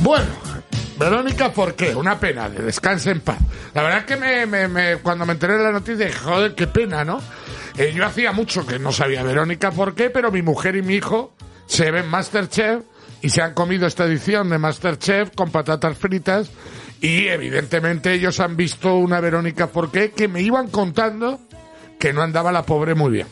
Bueno, 0.00 0.26
Verónica, 0.98 1.52
¿por 1.52 1.74
qué? 1.74 1.94
Una 1.94 2.18
pena, 2.18 2.48
de 2.48 2.62
descanse 2.62 3.10
en 3.10 3.20
paz. 3.20 3.38
La 3.74 3.82
verdad 3.82 3.98
es 4.00 4.04
que 4.04 4.16
me, 4.16 4.46
me- 4.46 4.68
me- 4.68 4.96
cuando 4.98 5.24
me 5.26 5.32
enteré 5.32 5.54
de 5.56 5.64
la 5.64 5.72
noticia 5.72 6.06
dije, 6.06 6.18
joder, 6.18 6.54
qué 6.54 6.66
pena, 6.66 7.04
¿no? 7.04 7.20
Eh, 7.78 7.92
yo 7.94 8.04
hacía 8.04 8.32
mucho 8.32 8.66
que 8.66 8.78
no 8.78 8.92
sabía 8.92 9.22
Verónica 9.22 9.70
por 9.70 9.94
qué, 9.94 10.10
pero 10.10 10.30
mi 10.30 10.42
mujer 10.42 10.76
y 10.76 10.82
mi 10.82 10.94
hijo 10.94 11.32
se 11.66 11.90
ven 11.90 12.08
Masterchef 12.08 12.82
y 13.22 13.30
se 13.30 13.40
han 13.40 13.54
comido 13.54 13.86
esta 13.86 14.04
edición 14.04 14.50
de 14.50 14.58
Masterchef 14.58 15.30
con 15.34 15.50
patatas 15.50 15.96
fritas 15.96 16.50
y 17.00 17.28
evidentemente 17.28 18.12
ellos 18.12 18.40
han 18.40 18.56
visto 18.56 18.96
una 18.96 19.20
Verónica 19.20 19.68
por 19.68 19.90
qué 19.90 20.10
que 20.10 20.28
me 20.28 20.42
iban 20.42 20.68
contando 20.68 21.40
que 21.98 22.12
no 22.12 22.22
andaba 22.22 22.52
la 22.52 22.64
pobre 22.66 22.94
muy 22.94 23.10
bien. 23.10 23.26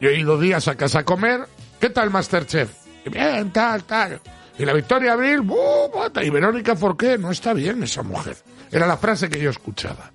Yo 0.00 0.10
he 0.10 0.18
ido 0.18 0.38
días 0.38 0.68
a 0.68 0.74
casa 0.74 1.00
a 1.00 1.04
comer. 1.04 1.46
¿Qué 1.80 1.88
tal, 1.90 2.10
Masterchef? 2.10 2.70
Bien, 3.10 3.50
tal, 3.52 3.84
tal. 3.84 4.20
Y 4.58 4.64
la 4.64 4.72
Victoria 4.72 5.12
Abril, 5.12 5.40
¡buh! 5.40 5.90
y 6.20 6.30
Verónica, 6.30 6.74
¿por 6.74 6.96
qué? 6.96 7.16
No 7.16 7.30
está 7.30 7.52
bien 7.54 7.82
esa 7.82 8.02
mujer. 8.02 8.36
Era 8.70 8.86
la 8.86 8.96
frase 8.96 9.28
que 9.28 9.40
yo 9.40 9.50
escuchaba. 9.50 10.10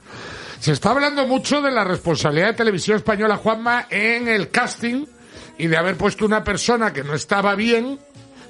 Se 0.60 0.72
está 0.72 0.92
hablando 0.92 1.28
mucho 1.28 1.62
de 1.62 1.72
la 1.72 1.84
responsabilidad 1.84 2.48
de 2.48 2.54
Televisión 2.54 2.98
Española, 2.98 3.38
Juanma, 3.38 3.88
en 3.90 4.28
el 4.28 4.50
casting 4.50 5.06
y 5.58 5.68
de 5.68 5.78
haber 5.78 5.98
puesto 5.98 6.26
una 6.26 6.44
persona 6.44 6.92
que 6.94 7.04
no 7.04 7.14
estaba 7.14 7.56
bien, 7.56 8.00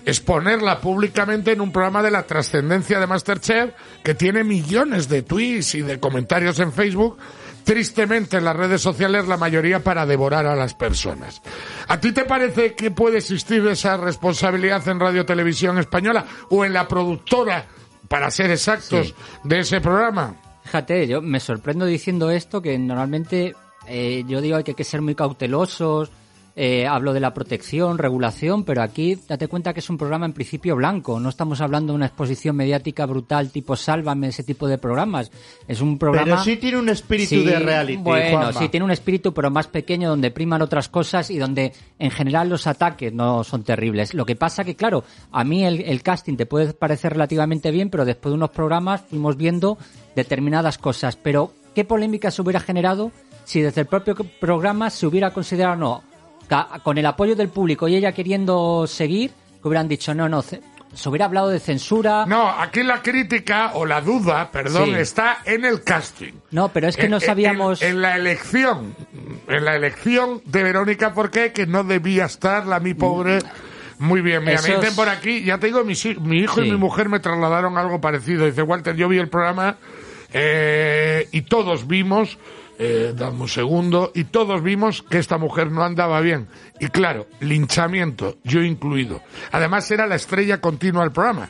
exponerla 0.05 0.79
públicamente 0.79 1.51
en 1.51 1.61
un 1.61 1.71
programa 1.71 2.01
de 2.01 2.11
la 2.11 2.23
trascendencia 2.23 2.99
de 2.99 3.07
Masterchef 3.07 3.73
que 4.03 4.15
tiene 4.15 4.43
millones 4.43 5.09
de 5.09 5.21
tweets 5.21 5.75
y 5.75 5.81
de 5.81 5.99
comentarios 5.99 6.59
en 6.59 6.71
Facebook 6.71 7.17
tristemente 7.67 8.37
en 8.37 8.45
las 8.45 8.55
redes 8.55 8.81
sociales 8.81 9.27
la 9.27 9.35
mayoría 9.35 9.83
para 9.83 10.05
devorar 10.05 10.45
a 10.45 10.55
las 10.55 10.73
personas. 10.73 11.41
¿A 11.89 11.99
ti 11.99 12.13
te 12.13 12.23
parece 12.23 12.73
que 12.75 12.91
puede 12.91 13.17
existir 13.17 13.67
esa 13.67 13.97
responsabilidad 13.97 14.87
en 14.87 15.01
Radio 15.01 15.25
Televisión 15.25 15.77
Española 15.77 16.25
o 16.49 16.63
en 16.63 16.71
la 16.71 16.87
productora, 16.87 17.65
para 18.07 18.31
ser 18.31 18.51
exactos, 18.51 19.13
de 19.43 19.59
ese 19.59 19.81
programa? 19.81 20.46
Fíjate, 20.67 21.07
yo 21.07 21.21
me 21.21 21.39
sorprendo 21.39 21.85
diciendo 21.85 22.29
esto, 22.29 22.61
que 22.61 22.77
normalmente 22.77 23.55
eh, 23.87 24.25
yo 24.27 24.41
digo 24.41 24.61
que 24.65 24.71
hay 24.71 24.75
que 24.75 24.83
ser 24.83 25.01
muy 25.01 25.15
cautelosos, 25.15 26.11
eh, 26.57 26.85
hablo 26.85 27.13
de 27.13 27.21
la 27.21 27.33
protección, 27.33 27.97
regulación, 27.99 28.65
pero 28.65 28.81
aquí 28.81 29.15
date 29.29 29.47
cuenta 29.47 29.73
que 29.73 29.79
es 29.79 29.89
un 29.89 29.97
programa 29.97 30.25
en 30.25 30.33
principio 30.33 30.75
blanco, 30.75 31.21
no 31.21 31.29
estamos 31.29 31.61
hablando 31.61 31.93
de 31.93 31.97
una 31.97 32.07
exposición 32.07 32.55
mediática 32.57 33.05
brutal 33.05 33.49
tipo 33.49 33.77
Sálvame, 33.77 34.27
ese 34.27 34.43
tipo 34.43 34.67
de 34.67 34.77
programas. 34.77 35.31
Es 35.69 35.79
un 35.79 35.97
programa... 35.97 36.25
Pero 36.25 36.43
sí 36.43 36.57
tiene 36.57 36.79
un 36.79 36.89
espíritu 36.89 37.29
Sí, 37.29 37.45
de 37.45 37.59
reality. 37.59 38.01
Bueno, 38.01 38.39
Juanma. 38.41 38.59
sí, 38.59 38.67
tiene 38.67 38.83
un 38.83 38.91
espíritu, 38.91 39.33
pero 39.33 39.49
más 39.49 39.67
pequeño, 39.67 40.09
donde 40.09 40.31
priman 40.31 40.61
otras 40.61 40.89
cosas 40.89 41.29
y 41.29 41.37
donde 41.37 41.71
en 41.97 42.11
general 42.11 42.49
los 42.49 42.67
ataques 42.67 43.13
no 43.13 43.45
son 43.45 43.63
terribles. 43.63 44.13
Lo 44.13 44.25
que 44.25 44.35
pasa 44.35 44.65
que, 44.65 44.75
claro, 44.75 45.05
a 45.31 45.45
mí 45.45 45.63
el, 45.63 45.79
el 45.81 46.01
casting 46.03 46.35
te 46.35 46.45
puede 46.45 46.73
parecer 46.73 47.13
relativamente 47.13 47.71
bien, 47.71 47.89
pero 47.89 48.03
después 48.03 48.31
de 48.31 48.35
unos 48.35 48.49
programas 48.49 49.01
fuimos 49.07 49.37
viendo 49.37 49.77
determinadas 50.17 50.77
cosas. 50.77 51.15
Pero, 51.15 51.53
¿qué 51.73 51.85
polémica 51.85 52.29
se 52.31 52.41
hubiera 52.41 52.59
generado 52.59 53.11
si 53.45 53.61
desde 53.61 53.81
el 53.81 53.87
propio 53.87 54.15
programa 54.41 54.89
se 54.89 55.07
hubiera 55.07 55.31
considerado 55.31 55.77
no? 55.77 56.03
Con 56.83 56.97
el 56.97 57.05
apoyo 57.05 57.35
del 57.35 57.49
público 57.49 57.87
y 57.87 57.95
ella 57.95 58.11
queriendo 58.11 58.85
seguir, 58.87 59.31
que 59.61 59.67
hubieran 59.67 59.87
dicho 59.89 60.13
no, 60.13 60.29
no, 60.29 60.41
se 60.41 60.61
hubiera 61.05 61.25
hablado 61.25 61.49
de 61.49 61.59
censura. 61.59 62.25
No, 62.25 62.49
aquí 62.49 62.83
la 62.83 63.01
crítica 63.01 63.71
o 63.75 63.85
la 63.85 63.99
duda, 64.01 64.49
perdón, 64.51 64.85
Sí. 64.85 64.93
está 64.95 65.39
en 65.45 65.65
el 65.65 65.83
casting. 65.83 66.31
No, 66.51 66.69
pero 66.69 66.87
es 66.87 66.95
que 66.95 67.03
En- 67.05 67.11
no 67.11 67.17
en- 67.17 67.21
sabíamos. 67.25 67.81
En, 67.81 67.89
en 67.89 68.01
la 68.01 68.15
elección, 68.15 68.95
en 69.47 69.65
la 69.65 69.75
elección 69.75 70.41
de 70.45 70.63
Verónica 70.63 71.13
Porqué, 71.13 71.51
que 71.51 71.67
no 71.67 71.83
debía 71.83 72.25
estar 72.25 72.65
la 72.65 72.79
mi 72.79 72.93
pobre. 72.93 73.39
Muy 73.99 74.21
bien, 74.21 74.39
mira, 74.45 74.61
me 74.61 74.69
Esos- 74.69 74.79
dicen 74.79 74.95
por 74.95 75.09
aquí, 75.09 75.43
ya 75.43 75.57
te 75.57 75.67
digo, 75.67 75.81
hi- 75.83 76.17
mi 76.21 76.37
hijo 76.37 76.61
y 76.63 76.71
mi 76.71 76.77
mujer 76.77 77.09
me 77.09 77.19
trasladaron 77.19 77.77
algo 77.77 77.99
parecido. 77.99 78.45
Dice, 78.45 78.61
Walter, 78.61 78.95
yo 78.95 79.09
vi 79.09 79.17
el 79.17 79.27
programa 79.27 79.75
eh, 80.33 81.27
y 81.31 81.41
todos 81.43 81.87
vimos, 81.87 82.37
eh, 82.79 83.13
dame 83.15 83.41
un 83.41 83.47
segundo, 83.47 84.11
y 84.13 84.25
todos 84.25 84.61
vimos 84.61 85.01
que 85.03 85.17
esta 85.17 85.37
mujer 85.37 85.71
no 85.71 85.83
andaba 85.83 86.21
bien. 86.21 86.47
Y 86.79 86.87
claro, 86.87 87.25
linchamiento, 87.39 88.37
yo 88.43 88.61
incluido. 88.61 89.21
Además 89.51 89.89
era 89.89 90.05
la 90.05 90.15
estrella 90.15 90.61
continua 90.61 91.01
del 91.03 91.11
programa. 91.11 91.49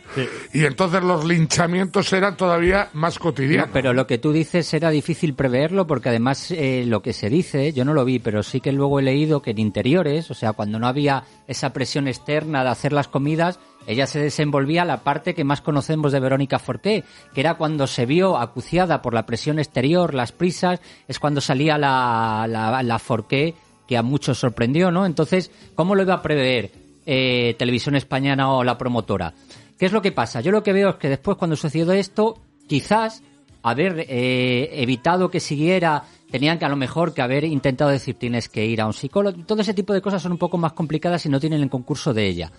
Y 0.54 0.64
entonces 0.64 1.04
los 1.04 1.26
linchamientos 1.26 2.14
eran 2.14 2.38
todavía 2.38 2.90
más 2.94 3.20
cotidianos. 3.20 3.68
No, 3.68 3.74
pero 3.74 3.94
lo 3.94 4.08
que 4.08 4.18
tú 4.18 4.32
dices 4.32 4.74
era 4.74 4.90
difícil 4.90 5.34
preverlo 5.34 5.86
porque 5.86 6.10
además 6.10 6.52
eh, 6.52 6.86
lo 6.88 7.02
que 7.02 7.12
se 7.12 7.30
dice, 7.30 7.74
yo 7.74 7.84
no 7.84 7.94
lo 7.94 8.06
vi, 8.06 8.20
pero 8.20 8.42
sí 8.42 8.62
que 8.62 8.72
luego 8.72 9.00
he 9.00 9.04
leído 9.04 9.42
que 9.42 9.52
en 9.52 9.60
interiores, 9.60 10.32
o 10.32 10.34
sea, 10.34 10.54
cuando 10.54 10.80
no 10.80 10.88
había 10.88 11.24
esa 11.48 11.74
presión 11.74 12.08
externa 12.08 12.64
de 12.64 12.70
hacer 12.70 12.94
las 12.94 13.10
comidas, 13.10 13.60
ella 13.88 14.06
se 14.06 14.20
desenvolvía 14.20 14.86
la 14.86 15.04
parte 15.04 15.34
que 15.34 15.46
más 15.46 15.62
conocemos 15.62 16.12
de 16.12 16.20
Verónica 16.20 16.60
Forqué, 16.60 17.06
que 17.34 17.40
era 17.40 17.56
cuando 17.56 17.88
se 17.88 18.06
vio 18.06 18.38
acuciada 18.38 19.02
por 19.02 19.14
la 19.14 19.26
presión 19.26 19.60
exterior, 19.60 20.14
las 20.14 20.34
prisas, 20.34 20.82
es 21.08 21.20
cuando 21.20 21.40
salía 21.40 21.78
la, 21.78 22.46
la, 22.48 22.84
la 22.84 23.00
Forqué 23.00 23.56
que 23.88 23.98
a 23.98 24.04
muchos 24.04 24.38
sorprendió, 24.38 24.92
¿no? 24.92 25.06
Entonces, 25.06 25.50
¿cómo 25.74 25.96
lo 25.96 26.04
iba 26.04 26.16
a 26.16 26.22
prever 26.22 26.72
eh, 27.06 27.56
Televisión 27.58 27.96
Española 27.96 28.50
o 28.50 28.64
la 28.64 28.78
promotora? 28.78 29.34
¿Qué 29.80 29.86
es 29.86 29.94
lo 29.94 30.02
que 30.02 30.12
pasa? 30.12 30.42
Yo 30.42 30.52
lo 30.52 30.64
que 30.64 30.74
veo 30.74 30.90
es 30.90 30.96
que 30.96 31.08
después 31.08 31.38
cuando 31.38 31.56
sucedió 31.56 31.92
esto, 31.94 32.38
quizás 32.68 33.24
haber 33.64 34.06
eh, 34.10 34.82
evitado 34.82 35.30
que 35.30 35.40
siguiera, 35.40 36.04
tenían 36.30 36.60
que 36.60 36.66
a 36.66 36.70
lo 36.70 36.76
mejor 36.76 37.14
que 37.14 37.22
haber 37.22 37.46
intentado 37.46 37.92
decir 37.92 38.16
tienes 38.16 38.50
que 38.50 38.66
ir 38.66 38.82
a 38.82 38.86
un 38.86 38.94
psicólogo. 38.94 39.44
Todo 39.46 39.62
ese 39.62 39.74
tipo 39.74 39.94
de 39.94 40.02
cosas 40.02 40.22
son 40.22 40.34
un 40.34 40.38
poco 40.38 40.58
más 40.58 40.74
complicadas 40.74 41.22
si 41.22 41.30
no 41.30 41.40
tienen 41.40 41.62
el 41.62 41.70
concurso 41.70 42.14
de 42.14 42.28
ella. 42.28 42.52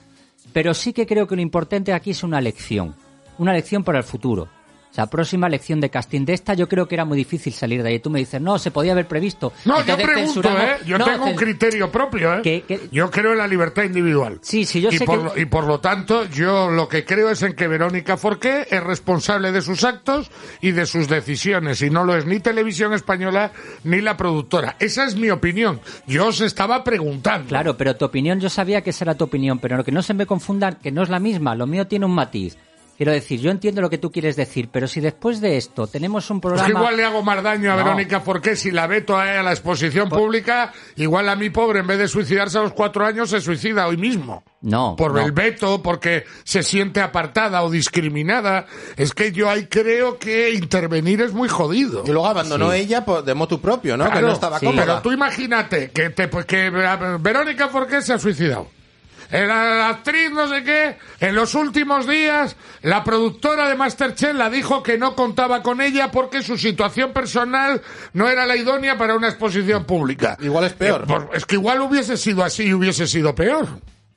Pero 0.52 0.74
sí 0.74 0.92
que 0.92 1.06
creo 1.06 1.26
que 1.26 1.36
lo 1.36 1.42
importante 1.42 1.92
aquí 1.92 2.10
es 2.10 2.22
una 2.22 2.40
lección, 2.40 2.94
una 3.38 3.52
lección 3.52 3.84
para 3.84 3.98
el 3.98 4.04
futuro. 4.04 4.48
O 4.90 4.94
sea, 4.98 5.06
próxima 5.06 5.48
lección 5.48 5.80
de 5.80 5.90
casting. 5.90 6.24
De 6.24 6.32
esta 6.32 6.54
yo 6.54 6.68
creo 6.68 6.88
que 6.88 6.94
era 6.94 7.04
muy 7.04 7.16
difícil 7.18 7.52
salir 7.52 7.82
de 7.82 7.90
ahí. 7.90 7.98
Tú 8.00 8.10
me 8.10 8.18
dices, 8.18 8.40
no, 8.40 8.58
se 8.58 8.70
podía 8.70 8.92
haber 8.92 9.06
previsto. 9.06 9.52
No, 9.64 9.78
Entonces 9.80 10.04
yo 10.06 10.12
pregunto, 10.12 10.48
¿eh? 10.58 10.76
Yo 10.86 10.98
No, 10.98 11.04
tengo 11.04 11.26
un 11.26 11.36
criterio 11.36 11.90
propio, 11.92 12.34
¿eh? 12.38 12.42
Que- 12.42 12.62
que- 12.62 12.88
Yo 12.90 13.10
creo 13.10 13.32
en 13.32 13.38
la 13.38 13.46
libertad 13.46 13.82
individual. 13.84 14.38
Sí, 14.42 14.64
sí, 14.64 14.80
yo 14.80 14.88
y 14.90 14.98
sé 14.98 15.04
por, 15.04 15.18
que- 15.18 15.24
lo- 15.24 15.38
y 15.42 15.44
por 15.44 15.66
lo 15.66 15.78
tanto, 15.80 16.24
yo 16.24 16.70
lo 16.70 16.88
que 16.88 17.04
creo 17.04 17.30
es 17.30 17.42
en 17.42 17.52
que 17.54 17.68
Verónica 17.68 18.16
Forqué 18.16 18.66
es 18.70 18.82
responsable 18.82 19.52
de 19.52 19.60
sus 19.62 19.84
actos 19.84 20.30
y 20.60 20.72
de 20.72 20.86
sus 20.86 21.06
decisiones, 21.08 21.82
y 21.82 21.90
no 21.90 22.04
lo 22.04 22.16
es 22.16 22.24
ni 22.26 22.40
Televisión 22.40 22.92
Española 22.94 23.52
ni 23.84 24.00
la 24.00 24.16
productora. 24.16 24.76
Esa 24.80 25.04
es 25.04 25.16
mi 25.16 25.30
opinión. 25.30 25.80
Yo 26.06 26.28
os 26.28 26.40
estaba 26.40 26.82
preguntando. 26.82 27.48
Claro, 27.48 27.76
pero 27.76 27.94
tu 27.96 28.04
opinión, 28.06 28.40
yo 28.40 28.48
sabía 28.48 28.80
que 28.80 28.90
esa 28.90 29.04
era 29.04 29.14
tu 29.16 29.24
opinión, 29.24 29.58
pero 29.58 29.76
lo 29.76 29.84
que 29.84 29.92
no 29.92 30.02
se 30.02 30.14
me 30.14 30.26
confundan, 30.26 30.78
que 30.82 30.90
no 30.90 31.02
es 31.02 31.08
la 31.08 31.20
misma, 31.20 31.54
lo 31.54 31.66
mío 31.66 31.86
tiene 31.86 32.06
un 32.06 32.14
matiz. 32.14 32.56
Quiero 32.98 33.12
decir, 33.12 33.38
yo 33.40 33.52
entiendo 33.52 33.80
lo 33.80 33.88
que 33.88 33.96
tú 33.98 34.10
quieres 34.10 34.34
decir, 34.34 34.70
pero 34.72 34.88
si 34.88 34.98
después 35.00 35.40
de 35.40 35.56
esto 35.56 35.86
tenemos 35.86 36.28
un 36.30 36.38
Es 36.38 36.42
programa... 36.42 36.66
que 36.66 36.72
igual 36.72 36.96
le 36.96 37.04
hago 37.04 37.22
más 37.22 37.40
daño 37.44 37.72
a 37.72 37.76
No. 37.76 37.84
Verónica 37.84 38.18
Forqué 38.20 38.56
si 38.56 38.72
la 38.72 38.88
veto 38.88 39.16
a, 39.16 39.30
ella 39.30 39.40
a 39.40 39.42
la 39.44 39.52
exposición 39.52 40.08
pública, 40.08 40.72
igual 40.96 41.28
a 41.28 41.36
mi 41.36 41.48
pobre, 41.48 41.78
en 41.78 41.86
vez 41.86 41.98
de 41.98 42.08
suicidarse 42.08 42.58
a 42.58 42.62
los 42.62 42.72
cuatro 42.72 43.06
años, 43.06 43.30
se 43.30 43.40
suicida 43.40 43.86
hoy 43.86 43.96
mismo. 43.96 44.42
No, 44.62 44.96
Por 44.96 45.14
no. 45.14 45.20
el 45.20 45.30
veto, 45.30 45.80
porque 45.80 46.24
se 46.42 46.64
siente 46.64 47.00
apartada 47.00 47.62
o 47.62 47.70
discriminada. 47.70 48.66
Es 48.96 49.14
que 49.14 49.30
yo 49.30 49.48
ahí 49.48 49.66
creo 49.66 50.18
que 50.18 50.50
intervenir 50.54 51.20
es 51.22 51.32
muy 51.32 51.48
jodido. 51.48 52.02
Y 52.04 52.08
luego 52.08 52.26
abandonó 52.26 52.72
Sí. 52.72 52.78
ella 52.78 53.04
por, 53.04 53.22
de 53.24 53.32
motu 53.34 53.60
propio, 53.60 53.96
¿no? 53.96 54.10
que 54.10 54.20
no 54.20 54.32
estaba 54.32 54.58
sí. 54.58 54.66
cómoda. 54.66 54.84
Pero 54.84 55.02
tú 55.02 55.12
imagínate 55.12 55.92
que, 55.92 56.10
te, 56.10 56.26
pues 56.26 56.46
que 56.46 56.68
Verónica 57.20 57.68
Forqué 57.68 58.02
se 58.02 58.14
ha 58.14 58.18
suicidado. 58.18 58.66
La 59.30 59.88
actriz, 59.90 60.30
no 60.30 60.48
sé 60.48 60.62
qué. 60.62 60.96
En 61.20 61.34
los 61.34 61.54
últimos 61.54 62.08
días, 62.08 62.56
la 62.82 63.04
productora 63.04 63.68
de 63.68 63.76
Masterchef 63.76 64.34
la 64.34 64.48
dijo 64.48 64.82
que 64.82 64.96
no 64.96 65.14
contaba 65.14 65.62
con 65.62 65.80
ella 65.80 66.10
porque 66.10 66.42
su 66.42 66.56
situación 66.56 67.12
personal 67.12 67.82
no 68.14 68.28
era 68.28 68.46
la 68.46 68.56
idónea 68.56 68.96
para 68.96 69.14
una 69.14 69.28
exposición 69.28 69.84
pública. 69.84 70.36
Igual 70.40 70.64
es 70.64 70.72
peor. 70.72 71.02
Eh, 71.02 71.04
pues, 71.06 71.22
es 71.34 71.46
que 71.46 71.56
igual 71.56 71.80
hubiese 71.82 72.16
sido 72.16 72.42
así 72.42 72.64
y 72.64 72.74
hubiese 72.74 73.06
sido 73.06 73.34
peor. 73.34 73.66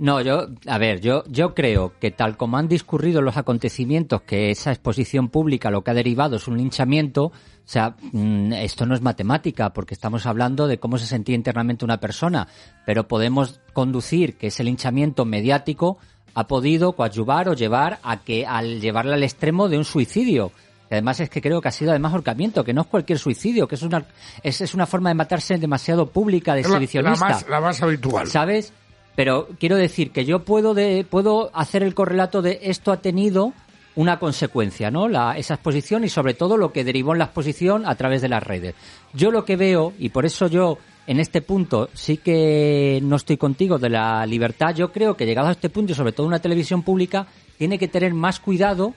No, 0.02 0.20
yo, 0.20 0.48
a 0.66 0.78
ver, 0.80 1.00
yo, 1.00 1.24
yo 1.28 1.54
creo 1.54 1.94
que 2.00 2.10
tal 2.10 2.36
como 2.36 2.58
han 2.58 2.68
discurrido 2.68 3.22
los 3.22 3.38
acontecimientos, 3.38 4.24
que 4.24 4.50
esa 4.50 4.72
exposición 4.72 5.30
pública 5.30 5.70
lo 5.70 5.84
que 5.84 5.92
ha 5.92 5.94
derivado 5.94 6.38
es 6.38 6.48
un 6.48 6.58
linchamiento, 6.58 7.26
o 7.26 7.32
sea, 7.66 7.96
mm, 8.12 8.54
esto 8.54 8.88
no 8.88 8.96
es 8.96 9.02
matemática, 9.02 9.74
porque 9.74 9.94
estamos 9.94 10.26
hablando 10.26 10.66
de 10.68 10.80
cómo 10.80 10.98
se 10.98 11.06
sentía 11.06 11.36
internamente 11.36 11.86
una 11.86 12.00
persona, 12.00 12.48
pero 12.84 13.08
podemos 13.08 13.60
conducir 13.74 14.38
que 14.38 14.48
ese 14.48 14.64
linchamiento 14.64 15.24
mediático 15.24 16.00
ha 16.34 16.48
podido 16.48 16.94
coadyuvar 16.94 17.48
o 17.50 17.54
llevar 17.54 18.00
a 18.02 18.22
que, 18.22 18.46
al 18.48 18.82
llevarla 18.82 19.14
al 19.14 19.24
extremo 19.24 19.70
de 19.70 19.78
un 19.78 19.86
suicidio. 19.86 20.52
Que 20.90 20.96
además 20.96 21.20
es 21.22 21.30
que 21.30 21.42
creo 21.42 21.62
que 21.62 21.68
ha 21.70 21.72
sido 21.72 21.92
además 21.92 22.12
ahorcamiento, 22.12 22.64
que 22.66 22.74
no 22.74 22.82
es 22.82 22.88
cualquier 22.88 23.18
suicidio, 23.20 23.66
que 23.68 23.76
es 23.76 23.82
una, 23.84 24.04
es, 24.44 24.60
es 24.62 24.74
una 24.74 24.86
forma 24.86 25.10
de 25.10 25.16
matarse 25.16 25.58
demasiado 25.58 26.08
pública, 26.08 26.54
de 26.56 26.64
la- 26.74 26.80
la, 27.04 27.12
más, 27.12 27.48
la 27.48 27.62
más 27.62 27.82
habitual. 27.82 28.28
¿Sabes? 28.28 28.74
Pero 29.16 29.50
quiero 29.60 29.76
decir 29.76 30.12
que 30.12 30.26
yo 30.26 30.44
puedo 30.46 30.74
de, 30.74 31.06
puedo 31.10 31.52
hacer 31.54 31.84
el 31.84 31.94
correlato 31.94 32.42
de 32.42 32.60
esto 32.64 32.92
ha 32.92 32.98
tenido 32.98 33.54
una 33.96 34.20
consecuencia, 34.20 34.90
¿no? 34.90 35.08
La, 35.08 35.38
esa 35.38 35.56
exposición 35.56 36.04
y 36.04 36.10
sobre 36.10 36.34
todo 36.34 36.58
lo 36.58 36.72
que 36.72 36.84
derivó 36.84 37.12
en 37.14 37.20
la 37.20 37.26
exposición 37.26 37.86
a 37.86 37.96
través 37.96 38.22
de 38.22 38.30
las 38.30 38.42
redes. 38.42 38.76
Yo 39.14 39.32
lo 39.32 39.44
que 39.44 39.58
veo, 39.58 39.94
y 40.00 40.10
por 40.10 40.26
eso 40.26 40.48
yo 40.48 40.78
en 41.08 41.20
este 41.20 41.42
punto 41.42 41.90
sí 41.94 42.18
que 42.18 43.00
no 43.04 43.18
estoy 43.18 43.38
contigo 43.38 43.78
de 43.78 43.90
la 43.90 44.26
libertad, 44.26 44.74
yo 44.76 44.92
creo 44.92 45.18
que 45.18 45.26
llegado 45.26 45.50
a 45.50 45.52
este 45.52 45.70
punto 45.70 45.92
y 45.92 45.96
sobre 45.96 46.14
todo 46.14 46.28
una 46.28 46.40
televisión 46.40 46.84
pública 46.84 47.28
tiene 47.58 47.78
que 47.78 47.88
tener 47.88 48.14
más 48.14 48.40
cuidado 48.40 48.94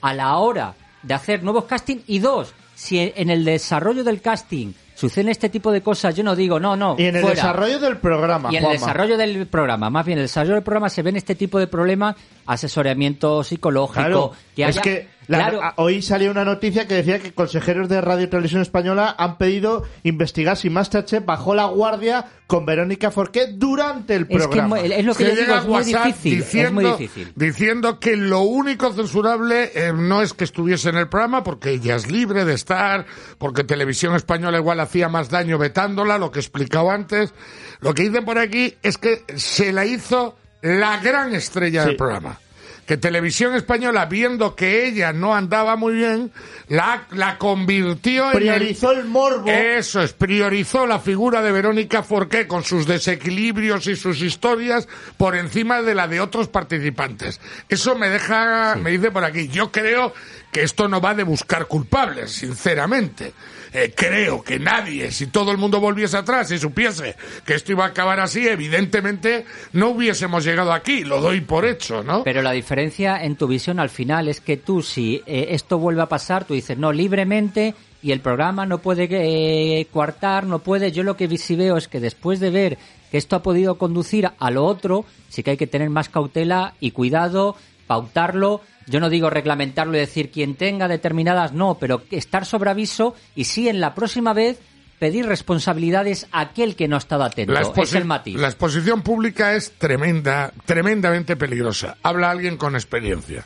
a 0.00 0.14
la 0.14 0.36
hora 0.36 0.74
de 1.02 1.14
hacer 1.14 1.42
nuevos 1.42 1.64
castings 1.64 2.04
y 2.06 2.18
dos, 2.20 2.54
si 2.74 3.12
en 3.14 3.30
el 3.30 3.44
desarrollo 3.44 4.04
del 4.04 4.20
casting 4.20 4.72
suceden 4.96 5.28
este 5.28 5.48
tipo 5.50 5.70
de 5.70 5.82
cosas, 5.82 6.14
yo 6.16 6.24
no 6.24 6.34
digo, 6.34 6.58
no, 6.58 6.74
no, 6.74 6.96
Y 6.98 7.04
en 7.04 7.16
el 7.16 7.20
fuera. 7.22 7.36
desarrollo 7.36 7.78
del 7.78 7.98
programa, 7.98 8.48
Y 8.50 8.56
en 8.56 8.64
el 8.64 8.72
desarrollo 8.72 9.16
del 9.16 9.46
programa, 9.46 9.90
más 9.90 10.04
bien 10.06 10.18
el 10.18 10.24
desarrollo 10.24 10.54
del 10.54 10.62
programa 10.62 10.88
se 10.88 11.02
ven 11.02 11.16
este 11.16 11.34
tipo 11.34 11.58
de 11.58 11.66
problemas, 11.66 12.16
asesoramiento 12.46 13.42
psicológico, 13.44 13.94
Claro, 14.02 14.32
que 14.54 14.64
es 14.64 14.78
que 14.80 15.08
la- 15.28 15.38
claro, 15.38 15.62
a- 15.62 15.74
hoy 15.76 16.02
salió 16.02 16.30
una 16.30 16.44
noticia 16.44 16.86
que 16.86 16.94
decía 16.94 17.18
que 17.18 17.32
consejeros 17.32 17.88
de 17.88 18.00
Radio 18.00 18.24
y 18.24 18.28
Televisión 18.28 18.62
Española 18.62 19.14
han 19.18 19.38
pedido 19.38 19.82
investigar 20.04 20.56
si 20.56 20.70
Masterchef 20.70 21.24
bajó 21.24 21.54
la 21.54 21.64
guardia 21.66 22.26
con 22.46 22.64
Verónica 22.64 23.10
Forqué 23.10 23.48
durante 23.52 24.14
el 24.14 24.22
es, 24.22 24.28
que 24.28 24.36
programa. 24.38 24.78
es 24.78 25.04
lo 25.04 25.14
que 25.16 25.24
yo 25.24 25.30
digo, 25.30 25.42
llega 25.42 25.58
es 25.58 25.64
muy 25.64 25.72
WhatsApp 25.74 26.06
difícil, 26.06 26.60
es 26.62 26.72
muy 26.72 26.84
difícil. 26.84 27.32
diciendo 27.34 27.98
que 27.98 28.16
lo 28.16 28.40
único 28.42 28.92
censurable 28.92 29.72
eh, 29.74 29.92
no 29.92 30.22
es 30.22 30.32
que 30.32 30.44
estuviese 30.44 30.90
en 30.90 30.96
el 30.96 31.08
programa, 31.08 31.42
porque 31.42 31.70
ella 31.72 31.96
es 31.96 32.08
libre 32.08 32.44
de 32.44 32.54
estar, 32.54 33.04
porque 33.38 33.64
Televisión 33.64 34.14
Española 34.14 34.58
igual 34.58 34.78
hacía 34.78 35.08
más 35.08 35.28
daño 35.28 35.58
vetándola, 35.58 36.18
lo 36.18 36.30
que 36.30 36.38
he 36.38 36.42
explicado 36.42 36.90
antes. 36.92 37.34
Lo 37.80 37.94
que 37.94 38.04
dicen 38.04 38.24
por 38.24 38.38
aquí 38.38 38.74
es 38.82 38.96
que 38.96 39.24
se 39.34 39.72
la 39.72 39.84
hizo 39.84 40.36
la 40.66 40.98
gran 40.98 41.34
estrella 41.34 41.82
Sí. 41.82 41.88
del 41.88 41.96
programa. 41.96 42.38
Que 42.86 42.96
Televisión 42.96 43.56
Española, 43.56 44.06
viendo 44.06 44.54
que 44.54 44.86
ella 44.86 45.12
no 45.12 45.34
andaba 45.34 45.74
muy 45.74 45.94
bien, 45.94 46.30
la, 46.68 47.02
la 47.10 47.36
convirtió 47.36 48.30
en 48.30 48.36
el- 48.36 48.42
Priorizó 48.44 48.92
el 48.92 49.04
morbo. 49.06 49.48
eso 49.48 50.02
es, 50.02 50.12
priorizó 50.12 50.86
la 50.86 51.00
figura 51.00 51.42
de 51.42 51.50
Verónica 51.50 52.04
Forqué 52.04 52.46
con 52.46 52.62
sus 52.62 52.86
desequilibrios 52.86 53.88
y 53.88 53.96
sus 53.96 54.22
historias 54.22 54.86
por 55.16 55.34
encima 55.34 55.82
de 55.82 55.96
la 55.96 56.06
de 56.06 56.20
otros 56.20 56.46
participantes. 56.46 57.40
Eso 57.68 57.96
me 57.96 58.08
deja, 58.08 58.76
me 58.76 58.92
dice 58.92 59.10
por 59.10 59.24
aquí, 59.24 59.48
yo 59.48 59.72
creo 59.72 60.14
que 60.56 60.62
esto 60.62 60.88
no 60.88 61.02
va 61.02 61.12
de 61.12 61.22
buscar 61.22 61.66
culpables, 61.66 62.30
sinceramente. 62.30 63.34
Eh, 63.74 63.92
creo 63.94 64.42
que 64.42 64.58
nadie, 64.58 65.10
si 65.10 65.26
todo 65.26 65.50
el 65.52 65.58
mundo 65.58 65.80
volviese 65.80 66.16
atrás 66.16 66.50
y 66.50 66.56
supiese 66.56 67.14
que 67.44 67.52
esto 67.52 67.72
iba 67.72 67.84
a 67.84 67.88
acabar 67.88 68.20
así, 68.20 68.48
evidentemente 68.48 69.44
no 69.74 69.90
hubiésemos 69.90 70.44
llegado 70.44 70.72
aquí, 70.72 71.04
lo 71.04 71.20
doy 71.20 71.42
por 71.42 71.66
hecho, 71.66 72.02
¿no? 72.02 72.24
Pero 72.24 72.40
la 72.40 72.52
diferencia 72.52 73.22
en 73.22 73.36
tu 73.36 73.46
visión 73.46 73.78
al 73.78 73.90
final 73.90 74.28
es 74.28 74.40
que 74.40 74.56
tú, 74.56 74.80
si 74.80 75.22
eh, 75.26 75.48
esto 75.50 75.78
vuelve 75.78 76.00
a 76.00 76.06
pasar, 76.06 76.46
tú 76.46 76.54
dices, 76.54 76.78
no, 76.78 76.90
libremente, 76.90 77.74
y 78.00 78.12
el 78.12 78.20
programa 78.20 78.64
no 78.64 78.78
puede 78.78 79.08
eh, 79.10 79.86
coartar, 79.92 80.46
no 80.46 80.60
puede. 80.60 80.90
Yo 80.90 81.02
lo 81.02 81.18
que 81.18 81.36
sí 81.36 81.54
veo 81.54 81.76
es 81.76 81.86
que 81.86 82.00
después 82.00 82.40
de 82.40 82.48
ver 82.48 82.78
que 83.10 83.18
esto 83.18 83.36
ha 83.36 83.42
podido 83.42 83.76
conducir 83.76 84.30
a 84.38 84.50
lo 84.50 84.64
otro, 84.64 85.04
sí 85.28 85.42
que 85.42 85.50
hay 85.50 85.56
que 85.58 85.66
tener 85.66 85.90
más 85.90 86.08
cautela 86.08 86.72
y 86.80 86.92
cuidado, 86.92 87.56
pautarlo. 87.86 88.62
Yo 88.86 89.00
no 89.00 89.08
digo 89.10 89.30
reglamentarlo 89.30 89.96
y 89.96 90.00
decir 90.00 90.30
quien 90.30 90.54
tenga 90.54 90.86
determinadas, 90.88 91.52
no, 91.52 91.76
pero 91.78 92.02
estar 92.10 92.44
sobre 92.46 92.70
aviso 92.70 93.14
y 93.34 93.44
sí 93.44 93.68
en 93.68 93.80
la 93.80 93.94
próxima 93.94 94.32
vez 94.32 94.58
pedir 94.98 95.26
responsabilidades 95.26 96.26
a 96.32 96.40
aquel 96.40 96.76
que 96.76 96.88
no 96.88 96.96
ha 96.96 96.98
estado 96.98 97.24
atento. 97.24 97.52
La, 97.52 97.60
es 97.62 97.68
exposi- 97.68 97.96
el 97.96 98.04
matiz. 98.04 98.36
la 98.40 98.46
exposición 98.48 99.02
pública 99.02 99.54
es 99.54 99.72
tremenda, 99.72 100.52
tremendamente 100.64 101.36
peligrosa. 101.36 101.96
Habla 102.02 102.30
alguien 102.30 102.56
con 102.56 102.74
experiencia. 102.76 103.44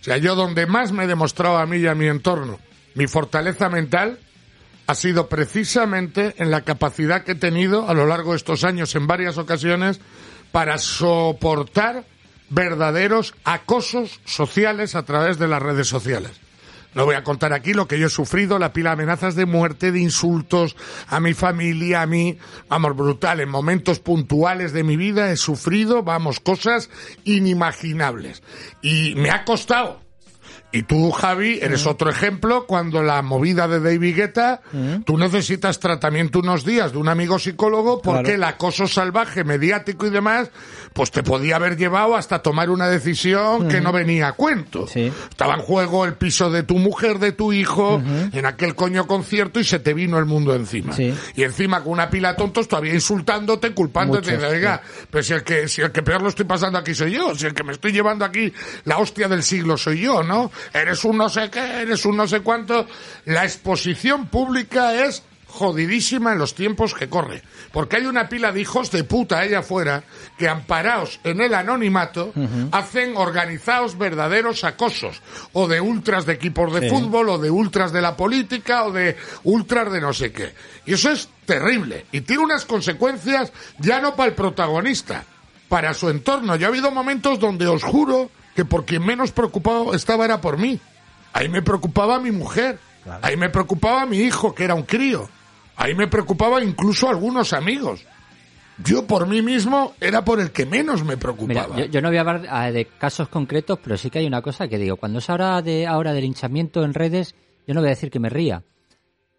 O 0.00 0.04
sea, 0.04 0.16
yo 0.18 0.34
donde 0.36 0.66
más 0.66 0.92
me 0.92 1.04
he 1.04 1.06
demostrado 1.06 1.58
a 1.58 1.66
mí 1.66 1.78
y 1.78 1.86
a 1.86 1.94
mi 1.94 2.06
entorno 2.06 2.58
mi 2.94 3.06
fortaleza 3.08 3.68
mental 3.68 4.18
ha 4.86 4.94
sido 4.94 5.28
precisamente 5.28 6.34
en 6.38 6.50
la 6.50 6.62
capacidad 6.62 7.24
que 7.24 7.32
he 7.32 7.34
tenido 7.34 7.88
a 7.88 7.92
lo 7.92 8.06
largo 8.06 8.30
de 8.30 8.36
estos 8.38 8.62
años 8.64 8.94
en 8.94 9.06
varias 9.06 9.36
ocasiones 9.36 10.00
para 10.52 10.78
soportar 10.78 12.04
verdaderos 12.50 13.34
acosos 13.44 14.20
sociales 14.24 14.94
a 14.94 15.04
través 15.04 15.38
de 15.38 15.48
las 15.48 15.62
redes 15.62 15.88
sociales. 15.88 16.32
No 16.94 17.04
voy 17.04 17.14
a 17.14 17.24
contar 17.24 17.52
aquí 17.52 17.74
lo 17.74 17.86
que 17.86 17.98
yo 17.98 18.06
he 18.06 18.10
sufrido, 18.10 18.58
la 18.58 18.72
pila 18.72 18.90
de 18.90 18.94
amenazas 18.94 19.34
de 19.34 19.44
muerte, 19.44 19.92
de 19.92 20.00
insultos 20.00 20.76
a 21.08 21.20
mi 21.20 21.34
familia, 21.34 22.00
a 22.00 22.06
mí, 22.06 22.38
vamos, 22.70 22.96
brutal. 22.96 23.40
En 23.40 23.50
momentos 23.50 23.98
puntuales 23.98 24.72
de 24.72 24.82
mi 24.82 24.96
vida 24.96 25.30
he 25.30 25.36
sufrido, 25.36 26.02
vamos, 26.02 26.40
cosas 26.40 26.88
inimaginables. 27.24 28.42
Y 28.80 29.14
me 29.14 29.28
ha 29.28 29.44
costado. 29.44 30.05
Y 30.72 30.82
tú, 30.82 31.10
Javi, 31.10 31.58
eres 31.62 31.86
otro 31.86 32.10
ejemplo 32.10 32.66
cuando 32.66 33.02
la 33.02 33.22
movida 33.22 33.66
de 33.68 33.80
David 33.80 34.16
Guetta, 34.16 34.60
tú 35.04 35.16
necesitas 35.16 35.78
tratamiento 35.80 36.40
unos 36.40 36.64
días 36.64 36.92
de 36.92 36.98
un 36.98 37.08
amigo 37.08 37.38
psicólogo 37.38 38.02
porque 38.02 38.22
Claro. 38.22 38.34
el 38.36 38.44
acoso 38.44 38.86
salvaje, 38.86 39.44
mediático 39.44 40.06
y 40.06 40.10
demás, 40.10 40.50
pues 40.92 41.10
te 41.10 41.22
podía 41.22 41.56
haber 41.56 41.76
llevado 41.76 42.16
hasta 42.16 42.40
tomar 42.42 42.68
una 42.70 42.88
decisión 42.88 43.68
que 43.68 43.80
no 43.80 43.92
venía 43.92 44.28
a 44.28 44.32
cuento. 44.32 44.86
Sí. 44.86 45.10
Estaba 45.30 45.54
en 45.54 45.60
juego 45.60 46.04
el 46.04 46.14
piso 46.14 46.50
de 46.50 46.62
tu 46.62 46.76
mujer, 46.78 47.20
de 47.20 47.32
tu 47.32 47.52
hijo, 47.52 48.02
en 48.32 48.44
aquel 48.44 48.74
coño 48.74 49.06
concierto 49.06 49.60
y 49.60 49.64
se 49.64 49.78
te 49.78 49.94
vino 49.94 50.18
el 50.18 50.26
mundo 50.26 50.54
encima. 50.54 50.92
Sí. 50.94 51.14
Y 51.36 51.44
encima 51.44 51.82
con 51.82 51.92
una 51.92 52.10
pila 52.10 52.30
de 52.30 52.34
tontos 52.38 52.68
todavía 52.68 52.92
insultándote, 52.92 53.70
culpándote. 53.72 54.32
Muchos, 54.32 54.50
de, 54.50 54.56
oiga, 54.56 54.82
pero 55.10 55.22
si 55.22 55.32
el, 55.32 55.42
que, 55.42 55.68
si 55.68 55.80
el 55.80 55.92
que 55.92 56.02
peor 56.02 56.22
lo 56.22 56.28
estoy 56.28 56.44
pasando 56.44 56.78
aquí 56.78 56.94
soy 56.94 57.12
yo, 57.12 57.34
si 57.34 57.46
el 57.46 57.54
que 57.54 57.62
me 57.64 57.72
estoy 57.72 57.92
llevando 57.92 58.24
aquí 58.24 58.52
la 58.84 58.98
hostia 58.98 59.28
del 59.28 59.42
siglo 59.42 59.76
soy 59.78 60.00
yo, 60.00 60.22
¿no? 60.22 60.50
Eres 60.72 61.04
un 61.04 61.16
no 61.16 61.28
sé 61.28 61.50
qué, 61.50 61.82
eres 61.82 62.04
un 62.04 62.16
no 62.16 62.26
sé 62.26 62.40
cuánto. 62.40 62.86
La 63.24 63.44
exposición 63.44 64.26
pública 64.28 64.94
es 65.06 65.22
jodidísima 65.56 66.32
en 66.32 66.38
los 66.38 66.54
tiempos 66.54 66.94
que 66.94 67.08
corre. 67.08 67.42
Porque 67.72 67.96
hay 67.96 68.06
una 68.06 68.28
pila 68.28 68.52
de 68.52 68.60
hijos 68.60 68.90
de 68.90 69.04
puta 69.04 69.38
allá 69.38 69.60
afuera 69.60 70.04
que, 70.38 70.48
amparados 70.48 71.18
en 71.24 71.40
el 71.40 71.54
anonimato, 71.54 72.32
hacen 72.72 73.16
organizados 73.16 73.96
verdaderos 73.96 74.64
acosos. 74.64 75.22
O 75.52 75.66
de 75.66 75.80
ultras 75.80 76.26
de 76.26 76.34
equipos 76.34 76.72
de 76.74 76.88
fútbol, 76.88 77.30
o 77.30 77.38
de 77.38 77.50
ultras 77.50 77.92
de 77.92 78.02
la 78.02 78.16
política, 78.16 78.84
o 78.84 78.92
de 78.92 79.16
ultras 79.44 79.90
de 79.92 80.00
no 80.00 80.12
sé 80.12 80.32
qué. 80.32 80.54
Y 80.84 80.94
eso 80.94 81.10
es 81.10 81.28
terrible. 81.46 82.06
Y 82.12 82.20
tiene 82.20 82.44
unas 82.44 82.64
consecuencias 82.64 83.52
ya 83.78 84.00
no 84.00 84.14
para 84.14 84.28
el 84.28 84.34
protagonista, 84.34 85.24
para 85.68 85.94
su 85.94 86.10
entorno. 86.10 86.56
Yo 86.56 86.66
ha 86.66 86.70
habido 86.70 86.90
momentos 86.90 87.38
donde 87.40 87.66
os 87.66 87.82
juro 87.82 88.30
que 88.56 88.64
por 88.64 88.84
quien 88.84 89.04
menos 89.04 89.30
preocupado 89.30 89.94
estaba 89.94 90.24
era 90.24 90.40
por 90.40 90.58
mí. 90.58 90.80
Ahí 91.32 91.48
me 91.48 91.62
preocupaba 91.62 92.18
mi 92.18 92.32
mujer. 92.32 92.78
Ahí 93.22 93.36
me 93.36 93.50
preocupaba 93.50 94.04
mi 94.06 94.18
hijo, 94.18 94.54
que 94.54 94.64
era 94.64 94.74
un 94.74 94.82
crío. 94.82 95.28
Ahí 95.76 95.94
me 95.94 96.08
preocupaba 96.08 96.64
incluso 96.64 97.08
algunos 97.08 97.52
amigos. 97.52 98.04
Yo 98.82 99.06
por 99.06 99.26
mí 99.28 99.42
mismo 99.42 99.94
era 100.00 100.24
por 100.24 100.40
el 100.40 100.50
que 100.50 100.66
menos 100.66 101.02
me 101.02 101.16
Mira, 101.16 101.18
preocupaba. 101.20 101.76
yo, 101.76 101.84
yo 101.84 102.00
no 102.02 102.08
voy 102.08 102.16
a 102.16 102.20
hablar 102.20 102.46
ah, 102.50 102.70
de 102.70 102.86
casos 102.86 103.28
concretos, 103.28 103.78
pero 103.82 103.96
sí 103.96 104.10
que 104.10 104.18
hay 104.18 104.26
una 104.26 104.42
cosa 104.42 104.68
que 104.68 104.78
digo. 104.78 104.96
Cuando 104.96 105.18
es 105.20 105.30
ahora 105.30 105.62
de, 105.62 105.86
ahora 105.86 106.12
del 106.12 106.24
hinchamiento 106.24 106.82
en 106.82 106.94
redes, 106.94 107.34
yo 107.66 107.74
no 107.74 107.80
voy 107.80 107.88
a 107.88 107.90
decir 107.94 108.10
que 108.10 108.18
me 108.20 108.28
ría, 108.28 108.64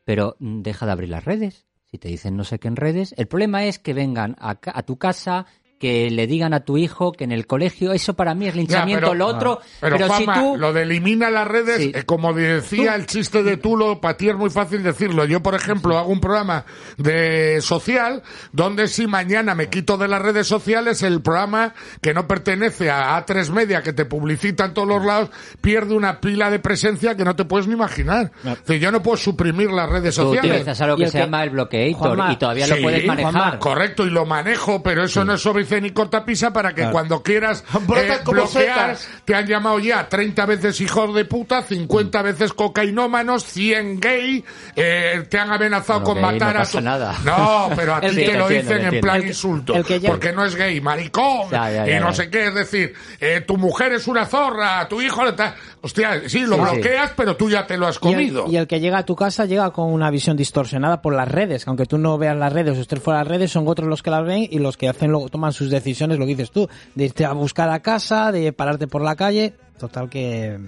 pero 0.06 0.36
mm, 0.40 0.62
deja 0.62 0.86
de 0.86 0.92
abrir 0.92 1.10
las 1.10 1.26
redes. 1.26 1.66
Si 1.90 1.98
te 1.98 2.08
dicen 2.08 2.36
no 2.36 2.44
sé 2.44 2.60
qué 2.60 2.68
en 2.68 2.76
redes, 2.76 3.14
el 3.18 3.28
problema 3.28 3.66
es 3.66 3.80
que 3.80 3.94
vengan 3.94 4.36
a 4.40 4.56
tu 4.84 4.98
casa, 4.98 5.46
que 5.80 6.10
le 6.10 6.26
digan 6.28 6.54
a 6.54 6.62
tu 6.62 6.78
hijo 6.78 7.12
que 7.12 7.24
en 7.24 7.32
el 7.32 7.46
colegio, 7.46 7.92
eso 7.94 8.16
para 8.16 8.34
mí 8.34 8.48
es 8.48 8.54
Ya, 8.56 8.60
linchamiento, 8.60 9.02
pero- 9.08 9.14
lo 9.16 9.28
otro, 9.28 9.60
Pero, 9.80 9.98
pero, 9.98 10.14
si 10.16 10.26
tú... 10.26 10.56
lo 10.58 10.74
de 10.74 10.84
elimina 10.84 11.30
las 11.30 11.48
redes, 11.48 11.78
Sí. 11.78 11.92
eh, 11.94 12.04
como 12.04 12.34
decía 12.34 12.96
el 12.96 13.06
chiste 13.06 13.44
de 13.44 13.58
Tulo, 13.58 14.02
para 14.02 14.18
ti 14.18 14.30
es 14.30 14.36
muy 14.36 14.50
fácil 14.50 14.82
decirlo. 14.84 15.26
Yo, 15.26 15.42
por 15.44 15.54
ejemplo, 15.56 15.98
hago 15.98 16.12
un 16.12 16.20
programa 16.20 16.66
de 16.98 17.60
social 17.62 18.24
donde 18.52 18.88
si 18.88 19.08
mañana 19.08 19.56
me 19.56 19.70
quito 19.70 19.98
de 19.98 20.08
las 20.08 20.22
redes 20.22 20.48
sociales, 20.48 21.04
el 21.04 21.22
programa 21.22 21.74
que 22.02 22.14
no 22.14 22.28
pertenece 22.28 22.90
a 22.90 23.16
A3 23.18 23.50
Media, 23.52 23.82
que 23.84 23.94
te 23.94 24.06
publicita 24.06 24.66
en 24.66 24.74
todos 24.74 24.88
los 24.88 25.06
lados, 25.06 25.30
pierde 25.62 25.94
una 25.94 26.20
pila 26.20 26.50
de 26.50 26.60
presencia 26.60 27.16
que 27.16 27.24
no 27.24 27.36
te 27.36 27.46
puedes 27.46 27.68
ni 27.68 27.74
imaginar. 27.74 28.32
Es 28.44 28.60
decir, 28.66 28.80
yo 28.82 28.92
no 28.92 29.02
puedo 29.04 29.18
suprimir 29.18 29.70
las 29.72 29.90
redes 29.90 30.16
Tú 30.16 30.24
sociales. 30.24 30.52
utilizas 30.52 30.82
algo 30.82 30.98
que 30.98 31.06
se 31.08 31.12
que- 31.12 31.18
llama 31.20 31.44
el 31.44 31.50
bloqueator 31.52 31.98
Juanma, 32.00 32.34
y 32.34 32.36
todavía 32.38 32.68
lo 32.68 32.76
Sí, 32.76 32.82
puedes 32.82 33.06
manejar. 33.06 33.32
Juanma, 33.34 33.60
Correcto, 33.60 34.06
y 34.06 34.10
lo 34.10 34.26
manejo, 34.26 34.82
pero 34.82 35.04
eso 35.04 35.24
no 35.24 35.34
es 35.36 35.42
óbice 35.68 35.82
ni 35.82 35.92
cortapisa 35.92 36.52
para 36.54 36.74
que 36.74 36.90
cuando 36.90 37.22
quieras 37.22 37.64
eh, 37.96 38.20
como 38.24 38.34
bloquear, 38.42 38.96
setas. 38.98 39.10
te 39.26 39.36
han 39.36 39.46
llamado 39.48 39.80
ya 39.80 40.08
30 40.08 40.46
veces 40.46 40.80
hijos 40.82 41.14
de 41.14 41.26
puta, 41.26 41.62
50 41.64 42.22
veces 42.22 42.54
cocainómanos, 42.54 43.44
100 43.44 44.00
gay, 44.00 44.44
eh, 44.76 45.26
te 45.30 45.38
han 45.40 45.52
amenazado 45.52 46.02
Bueno, 46.02 46.22
con 46.22 46.34
matar 46.34 46.56
no 46.56 46.62
a 46.62 46.66
tu... 46.66 46.82
nada. 46.82 47.16
No, 47.24 47.70
pero 47.76 47.96
a 47.96 48.02
ti 48.02 48.08
te 48.08 48.26
que- 48.26 48.34
lo 48.38 48.44
entiendo, 48.44 48.48
dicen 48.48 48.72
en 48.78 48.84
entiendo. 48.86 49.02
plan 49.02 49.16
El 49.18 49.22
que- 49.24 49.28
insulto, 49.30 49.74
el 49.76 49.84
que 49.84 50.00
porque 50.02 50.32
no 50.34 50.46
es 50.46 50.56
gay, 50.56 50.80
maricón, 50.82 51.50
Ya, 51.52 51.70
ya, 51.72 51.86
ya, 51.86 51.98
y 51.98 52.00
no 52.00 52.08
ya. 52.10 52.14
sé 52.14 52.30
qué, 52.30 52.48
es 52.48 52.54
decir, 52.56 52.94
eh, 53.20 53.42
tu 53.46 53.58
mujer 53.58 53.94
es 53.94 54.08
una 54.08 54.26
zorra, 54.26 54.88
tu 54.88 55.02
hijo... 55.02 55.24
le 55.26 55.34
ta- 55.34 55.56
Hostia, 55.82 56.22
sí, 56.28 56.40
lo 56.42 56.56
Sí, 56.58 56.62
sí. 56.66 56.72
bloqueas, 56.72 57.12
pero 57.16 57.38
tú 57.38 57.50
ya 57.50 57.66
te 57.68 57.78
lo 57.78 57.88
has 57.88 57.96
Y 58.02 58.08
el- 58.08 58.14
comido. 58.14 58.46
Y 58.50 58.58
el, 58.58 58.68
que 58.68 58.80
llega 58.80 58.98
a 59.00 59.06
tu 59.06 59.16
casa 59.16 59.46
llega 59.46 59.70
con 59.72 59.92
una 59.92 60.10
visión 60.10 60.36
distorsionada 60.36 61.02
por 61.02 61.14
las 61.14 61.28
redes. 61.28 61.64
que 61.64 61.70
Aunque 61.70 61.86
tú 61.86 61.98
no 61.98 62.18
veas 62.18 62.36
las 62.36 62.52
redes 62.52 62.78
o 62.78 62.82
estés 62.82 63.00
fuera 63.02 63.20
de 63.20 63.26
las 63.26 63.32
redes, 63.32 63.52
son 63.52 63.68
otros 63.68 63.88
los 63.88 64.02
que 64.04 64.10
las 64.10 64.26
ven 64.26 64.48
y 64.50 64.60
los 64.60 64.76
que 64.76 64.90
hacen 64.90 65.12
luego 65.12 65.30
toman 65.30 65.54
sus 65.58 65.70
decisiones, 65.70 66.20
lo 66.20 66.26
que 66.26 66.36
dices 66.36 66.52
tú, 66.52 66.70
de 66.96 67.06
irte 67.06 67.26
a 67.26 67.34
buscar 67.34 67.70
a 67.70 67.82
casa, 67.82 68.32
de 68.32 68.54
pararte 68.54 68.88
por 68.88 69.02
la 69.02 69.16
calle. 69.16 69.56
Total 69.80 70.10
que. 70.10 70.60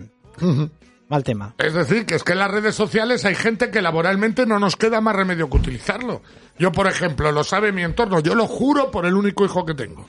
Mal 1.10 1.24
tema. 1.24 1.55
Es 1.58 1.74
decir, 1.74 2.05
que 2.05 2.13
es 2.13 2.24
que 2.24 2.34
en 2.34 2.39
las 2.39 2.51
redes 2.51 2.75
sociales 2.75 3.25
hay 3.25 3.34
gente 3.34 3.72
que 3.72 3.81
laboralmente 3.81 4.46
no 4.46 4.60
nos 4.60 4.75
queda 4.75 5.01
más 5.01 5.15
remedio 5.15 5.50
que 5.50 5.58
utilizarlo. 5.58 6.22
Yo, 6.60 6.72
por 6.72 6.86
ejemplo, 6.86 7.31
lo 7.31 7.43
sabe 7.43 7.72
mi 7.72 7.81
entorno, 7.81 8.19
yo 8.19 8.36
lo 8.36 8.46
juro 8.46 8.91
por 8.91 9.08
el 9.08 9.15
único 9.15 9.43
hijo 9.43 9.65
que 9.65 9.74
tengo. 9.74 10.08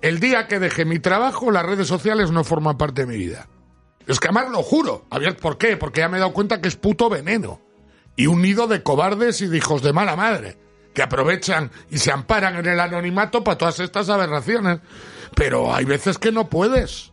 El 0.00 0.18
día 0.18 0.48
que 0.48 0.58
dejé 0.58 0.84
mi 0.84 0.98
trabajo, 0.98 1.52
las 1.52 1.64
redes 1.64 1.86
sociales 1.86 2.32
no 2.32 2.42
forman 2.42 2.76
parte 2.76 3.02
de 3.02 3.12
mi 3.12 3.16
vida. 3.16 3.46
Es 4.08 4.18
que 4.18 4.28
además 4.28 4.50
lo 4.50 4.64
juro. 4.64 5.06
A 5.10 5.20
ver, 5.20 5.36
¿por 5.36 5.58
qué? 5.58 5.76
Porque 5.76 6.00
ya 6.00 6.08
me 6.08 6.16
he 6.16 6.20
dado 6.20 6.32
cuenta 6.32 6.60
que 6.60 6.66
es 6.66 6.74
puto 6.74 7.08
veneno. 7.08 7.60
Y 8.16 8.26
un 8.26 8.42
nido 8.42 8.66
de 8.66 8.82
cobardes 8.82 9.40
y 9.42 9.46
de 9.46 9.58
hijos 9.58 9.80
de 9.82 9.92
mala 9.92 10.16
madre, 10.16 10.58
que 10.94 11.02
aprovechan 11.02 11.70
y 11.90 11.98
se 11.98 12.12
amparan 12.12 12.56
en 12.56 12.66
el 12.66 12.80
anonimato 12.80 13.42
para 13.44 13.58
todas 13.58 13.80
estas 13.80 14.08
aberraciones. 14.08 14.80
Pero 15.34 15.74
hay 15.74 15.84
veces 15.84 16.18
que 16.18 16.32
no 16.32 16.48
puedes. 16.48 17.12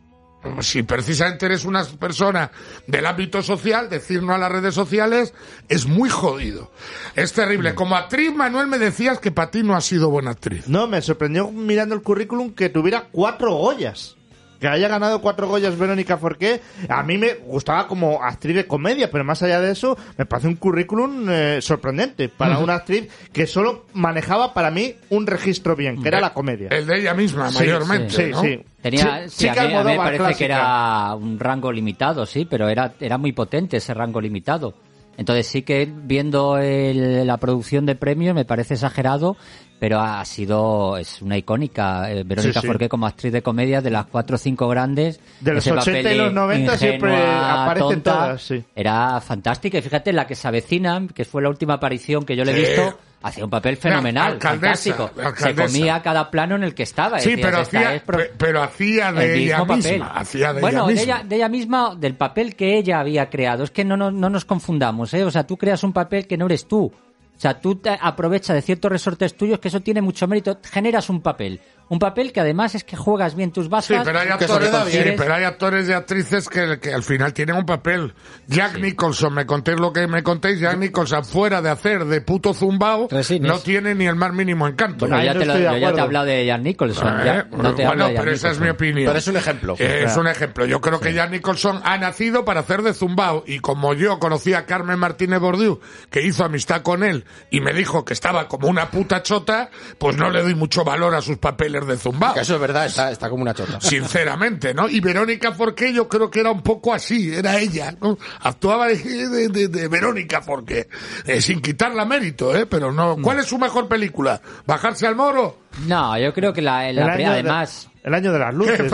Si 0.61 0.83
precisamente 0.83 1.47
eres 1.47 1.65
una 1.65 1.83
persona 1.83 2.51
del 2.87 3.05
ámbito 3.05 3.43
social, 3.43 3.89
decir 3.89 4.23
no 4.23 4.33
a 4.33 4.37
las 4.37 4.51
redes 4.51 4.73
sociales 4.73 5.33
es 5.67 5.85
muy 5.85 6.09
jodido. 6.09 6.71
Es 7.15 7.33
terrible. 7.33 7.75
Como 7.75 7.97
actriz, 7.97 8.33
Manuel, 8.33 8.67
me 8.67 8.79
decías 8.79 9.19
que 9.19 9.31
para 9.31 9.51
ti 9.51 9.63
no 9.63 9.75
ha 9.75 9.81
sido 9.81 10.09
buena 10.09 10.31
actriz. 10.31 10.69
No, 10.69 10.87
me 10.87 11.01
sorprendió 11.01 11.51
mirando 11.51 11.93
el 11.93 12.01
currículum 12.01 12.53
que 12.53 12.69
tuviera 12.69 13.09
cuatro 13.11 13.53
Goyas. 13.53 14.15
Que 14.59 14.67
haya 14.67 14.87
ganado 14.89 15.21
cuatro 15.21 15.47
Goyas 15.47 15.77
Verónica 15.77 16.17
Forqué. 16.17 16.59
A 16.89 17.01
mí 17.03 17.17
me 17.17 17.35
gustaba 17.35 17.87
como 17.87 18.21
actriz 18.21 18.55
de 18.55 18.67
comedia, 18.67 19.09
pero 19.09 19.23
más 19.23 19.41
allá 19.41 19.61
de 19.61 19.71
eso, 19.71 19.97
me 20.17 20.25
parece 20.25 20.47
un 20.49 20.55
currículum 20.55 21.27
eh, 21.29 21.59
sorprendente 21.61 22.27
para 22.29 22.59
una 22.59 22.75
actriz 22.75 23.07
que 23.31 23.47
solo 23.47 23.85
manejaba 23.93 24.53
para 24.53 24.69
mí 24.69 24.95
un 25.11 25.25
registro 25.27 25.75
bien, 25.75 26.01
que 26.01 26.09
era 26.09 26.19
la 26.19 26.33
comedia. 26.33 26.67
El 26.71 26.85
de 26.85 26.99
ella 26.99 27.13
misma, 27.13 27.49
Sí, 27.51 27.59
mayormente. 27.59 28.09
sí, 28.09 28.31
¿no? 28.31 28.41
sí. 28.41 28.59
Tenía, 28.81 29.23
Chi- 29.25 29.29
sí, 29.29 29.47
a 29.47 29.53
mí, 29.53 29.59
a 29.75 29.83
mí 29.83 29.91
me 29.91 29.97
parece 29.97 30.17
que 30.17 30.17
clásica. 30.17 30.45
era 30.45 31.15
un 31.15 31.39
rango 31.39 31.71
limitado, 31.71 32.25
sí, 32.25 32.45
pero 32.49 32.67
era, 32.69 32.93
era 32.99 33.17
muy 33.17 33.31
potente 33.31 33.77
ese 33.77 33.93
rango 33.93 34.19
limitado. 34.21 34.73
Entonces 35.17 35.47
sí 35.47 35.63
que 35.63 35.85
viendo 35.91 36.57
el- 36.57 37.27
la 37.27 37.37
producción 37.37 37.85
de 37.85 37.95
premios 37.95 38.33
me 38.35 38.45
parece 38.45 38.75
exagerado, 38.75 39.35
pero 39.79 39.99
ha 40.01 40.23
sido, 40.25 40.97
es 40.97 41.21
una 41.21 41.37
icónica. 41.37 42.11
eh, 42.11 42.23
Verónica 42.25 42.59
Sí, 42.59 42.61
sí. 42.61 42.67
Forqué 42.67 42.89
como 42.89 43.07
actriz 43.07 43.31
de 43.31 43.41
comedia 43.41 43.81
de 43.81 43.89
las 43.89 44.05
cuatro 44.07 44.35
o 44.35 44.37
cinco 44.37 44.67
grandes. 44.67 45.19
De 45.39 45.53
los 45.53 45.65
ese 45.65 45.71
80 45.71 45.99
papel 46.01 46.13
y 46.13 46.17
los 46.19 46.27
de 46.27 46.33
90 46.33 46.77
siempre 46.77 47.15
aparecen 47.17 47.89
tonta, 47.89 48.13
todas, 48.13 48.41
sí. 48.41 48.63
Era 48.75 49.21
fantástica. 49.21 49.77
Y 49.77 49.81
fíjate, 49.81 50.11
la 50.13 50.27
que 50.27 50.35
se 50.35 50.47
avecina, 50.47 51.01
que 51.13 51.23
fue 51.25 51.41
la 51.41 51.49
última 51.49 51.75
aparición 51.75 52.25
que 52.25 52.35
yo 52.35 52.43
le 52.43 52.51
he 52.51 52.55
visto, 52.55 52.99
hacía 53.21 53.43
un 53.45 53.49
papel 53.49 53.77
fenomenal, 53.77 54.33
alcaldesa, 54.33 54.93
fantástico. 54.95 55.11
Se 55.37 55.55
comía 55.55 56.01
cada 56.01 56.29
plano 56.29 56.55
en 56.55 56.63
el 56.63 56.75
que 56.75 56.83
estaba. 56.83 57.19
Sí, 57.19 57.35
pero 57.41 57.59
hacía, 57.59 57.95
es 57.95 58.03
pero 58.37 58.61
hacía 58.61 59.11
de 59.13 59.25
el 59.25 59.31
ella 59.41 59.59
mismo 59.59 59.67
papel. 59.67 59.91
misma. 59.93 60.07
Hacía 60.07 60.53
de 60.53 60.61
bueno, 60.61 60.79
ella 60.79 60.87
de 60.87 60.93
misma. 60.93 61.03
ella, 61.19 61.23
de 61.27 61.35
ella 61.37 61.49
misma, 61.49 61.95
del 61.97 62.15
papel 62.15 62.55
que 62.55 62.77
ella 62.77 62.99
había 62.99 63.29
creado. 63.29 63.63
Es 63.63 63.71
que 63.71 63.85
no, 63.85 63.95
no, 63.95 64.11
no 64.11 64.29
nos 64.29 64.43
confundamos, 64.45 65.13
¿eh? 65.13 65.23
O 65.23 65.31
sea, 65.31 65.47
tú 65.47 65.55
creas 65.57 65.83
un 65.85 65.93
papel 65.93 66.27
que 66.27 66.37
no 66.37 66.47
eres 66.47 66.67
tú. 66.67 66.91
O 67.39 67.41
sea, 67.41 67.61
tú 67.61 67.77
te 67.77 67.97
aprovechas 68.01 68.53
de 68.53 68.61
ciertos 68.61 68.91
resortes 68.91 69.37
tuyos, 69.37 69.59
que 69.59 69.69
eso 69.69 69.79
tiene 69.79 70.01
mucho 70.01 70.27
mérito. 70.27 70.59
Generas 70.61 71.09
un 71.09 71.21
papel. 71.21 71.61
Un 71.89 71.99
papel 71.99 72.31
que 72.31 72.39
además 72.39 72.75
es 72.75 72.83
que 72.83 72.95
juegas 72.95 73.35
bien 73.35 73.51
tus 73.51 73.65
Sí, 73.65 73.69
bazas. 73.69 74.01
pero 74.05 74.19
hay 74.19 74.29
actores, 74.29 74.69
sí, 74.89 74.99
pero 75.17 75.33
hay 75.33 75.43
actores 75.43 75.89
y 75.89 75.91
actrices 75.91 76.47
que, 76.47 76.79
que 76.79 76.93
al 76.93 77.01
final 77.03 77.33
tienen 77.33 77.55
un 77.55 77.65
papel. 77.65 78.13
Jack 78.47 78.77
Nicholson, 78.79 79.33
me 79.33 79.45
contéis 79.45 79.79
lo 79.79 79.91
que 79.91 80.07
me 80.07 80.21
contéis, 80.23 80.59
Jack 80.59 80.77
Nicholson 80.77 81.25
fuera 81.25 81.61
de 81.61 81.69
hacer 81.69 82.05
de 82.05 82.21
puto 82.21 82.53
zumbao, 82.53 83.07
Resines. 83.09 83.51
no 83.51 83.59
tiene 83.59 83.95
ni 83.95 84.05
el 84.05 84.15
más 84.15 84.31
mínimo 84.33 84.67
encanto. 84.67 85.07
Bueno, 85.07 85.23
ya 85.23 85.33
no 85.33 85.39
te, 85.39 85.45
lo- 85.47 85.57
yo 85.57 85.77
ya 85.77 85.91
te 85.91 85.97
he 85.97 86.01
hablado 86.01 86.25
de 86.25 86.47
Jan 86.47 86.63
Nicholson. 86.63 87.23
ya, 87.25 87.39
Eh, 87.39 87.43
no 87.51 87.73
te 87.73 87.85
bueno, 87.87 88.07
pero 88.15 88.31
esa 88.31 88.51
es 88.51 88.59
mi 88.59 88.69
opinión. 88.69 89.07
Pero 89.07 89.17
es 89.19 89.27
un 89.27 89.37
ejemplo. 89.37 89.75
Eh, 89.79 90.03
es 90.05 90.15
un 90.15 90.27
ejemplo. 90.27 90.65
Yo 90.65 90.81
creo 90.81 90.99
que 90.99 91.13
Jan 91.13 91.31
Nicholson 91.31 91.81
ha 91.83 91.97
nacido 91.97 92.45
para 92.45 92.59
hacer 92.61 92.83
de 92.83 92.93
zumbao 92.93 93.43
y 93.47 93.59
como 93.59 93.93
yo 93.95 94.19
conocí 94.19 94.53
a 94.53 94.65
Carmen 94.65 94.99
Martínez 94.99 95.39
Bordiú, 95.39 95.79
que 96.11 96.21
hizo 96.21 96.43
amistad 96.45 96.81
con 96.83 97.03
él 97.03 97.25
y 97.49 97.61
me 97.61 97.73
dijo 97.73 98.05
que 98.05 98.13
estaba 98.13 98.47
como 98.47 98.67
una 98.67 98.91
puta 98.91 99.23
chota, 99.23 99.69
pues 99.97 100.15
no 100.17 100.29
le 100.29 100.43
doy 100.43 100.53
mucho 100.53 100.83
valor 100.83 101.15
a 101.15 101.21
sus 101.21 101.37
papeles 101.37 101.78
de 101.85 101.97
zumbao. 101.97 102.33
Que 102.33 102.41
eso 102.41 102.55
es 102.55 102.61
verdad, 102.61 102.85
está, 102.85 103.11
está 103.11 103.29
como 103.29 103.41
una 103.43 103.53
chota. 103.53 103.79
Sinceramente, 103.81 104.73
¿no? 104.73 104.87
Y 104.89 104.99
Verónica 104.99 105.51
Forqué 105.51 105.93
yo 105.93 106.07
creo 106.07 106.29
que 106.31 106.39
era 106.39 106.51
un 106.51 106.61
poco 106.61 106.93
así, 106.93 107.33
era 107.33 107.57
ella, 107.59 107.93
¿no? 108.01 108.17
Actuaba 108.41 108.87
de, 108.87 108.97
de- 108.97 109.47
de- 109.49 109.67
de 109.67 109.87
Verónica 109.87 110.41
Forqué, 110.41 110.87
eh, 111.25 111.41
sin 111.41 111.61
quitarla 111.61 112.05
mérito, 112.05 112.55
¿eh? 112.55 112.65
Pero 112.65 112.91
no. 112.91 113.17
¿Cuál 113.21 113.39
es 113.39 113.45
su 113.47 113.57
mejor 113.57 113.87
película? 113.87 114.41
¿Bajarse 114.65 115.05
al 115.07 115.15
moro? 115.15 115.59
No, 115.87 116.17
yo 116.17 116.33
creo 116.33 116.51
que 116.53 116.61
la, 116.61 116.91
la 116.91 117.13
año 117.13 117.31
además... 117.31 117.88
el 118.03 118.13
año 118.13 118.31
de 118.31 118.39
las 118.39 118.53
luces. 118.53 118.91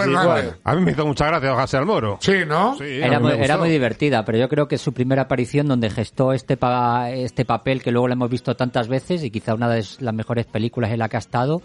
A 0.63 0.75
mí 0.75 0.81
me 0.81 0.91
hizo 0.91 1.05
mucha 1.05 1.27
gracia 1.27 1.51
bajarse 1.51 1.77
al 1.77 1.85
moro. 1.85 2.17
Sí, 2.21 2.33
¿no? 2.47 2.75
Sí, 2.77 2.83
Era 3.01 3.19
muy, 3.19 3.31
era 3.33 3.57
divertida, 3.63 4.25
pero 4.25 4.37
yo 4.37 4.49
creo 4.49 4.67
que 4.67 4.77
su 4.77 4.93
primera 4.93 5.23
aparición 5.23 5.67
donde 5.67 5.89
gestó 5.89 6.33
este, 6.33 6.57
pa- 6.57 7.11
este 7.11 7.45
papel 7.45 7.81
que 7.83 7.91
luego 7.91 8.07
lo 8.07 8.13
hemos 8.13 8.29
visto 8.29 8.55
tantas 8.55 8.87
veces 8.87 9.23
y 9.23 9.29
quizá 9.31 9.53
una 9.53 9.69
de 9.69 9.85
las 9.99 10.13
mejores 10.13 10.45
películas 10.45 10.91
en 10.91 10.99
la 10.99 11.09
que 11.09 11.17
ha 11.17 11.19
estado 11.19 11.61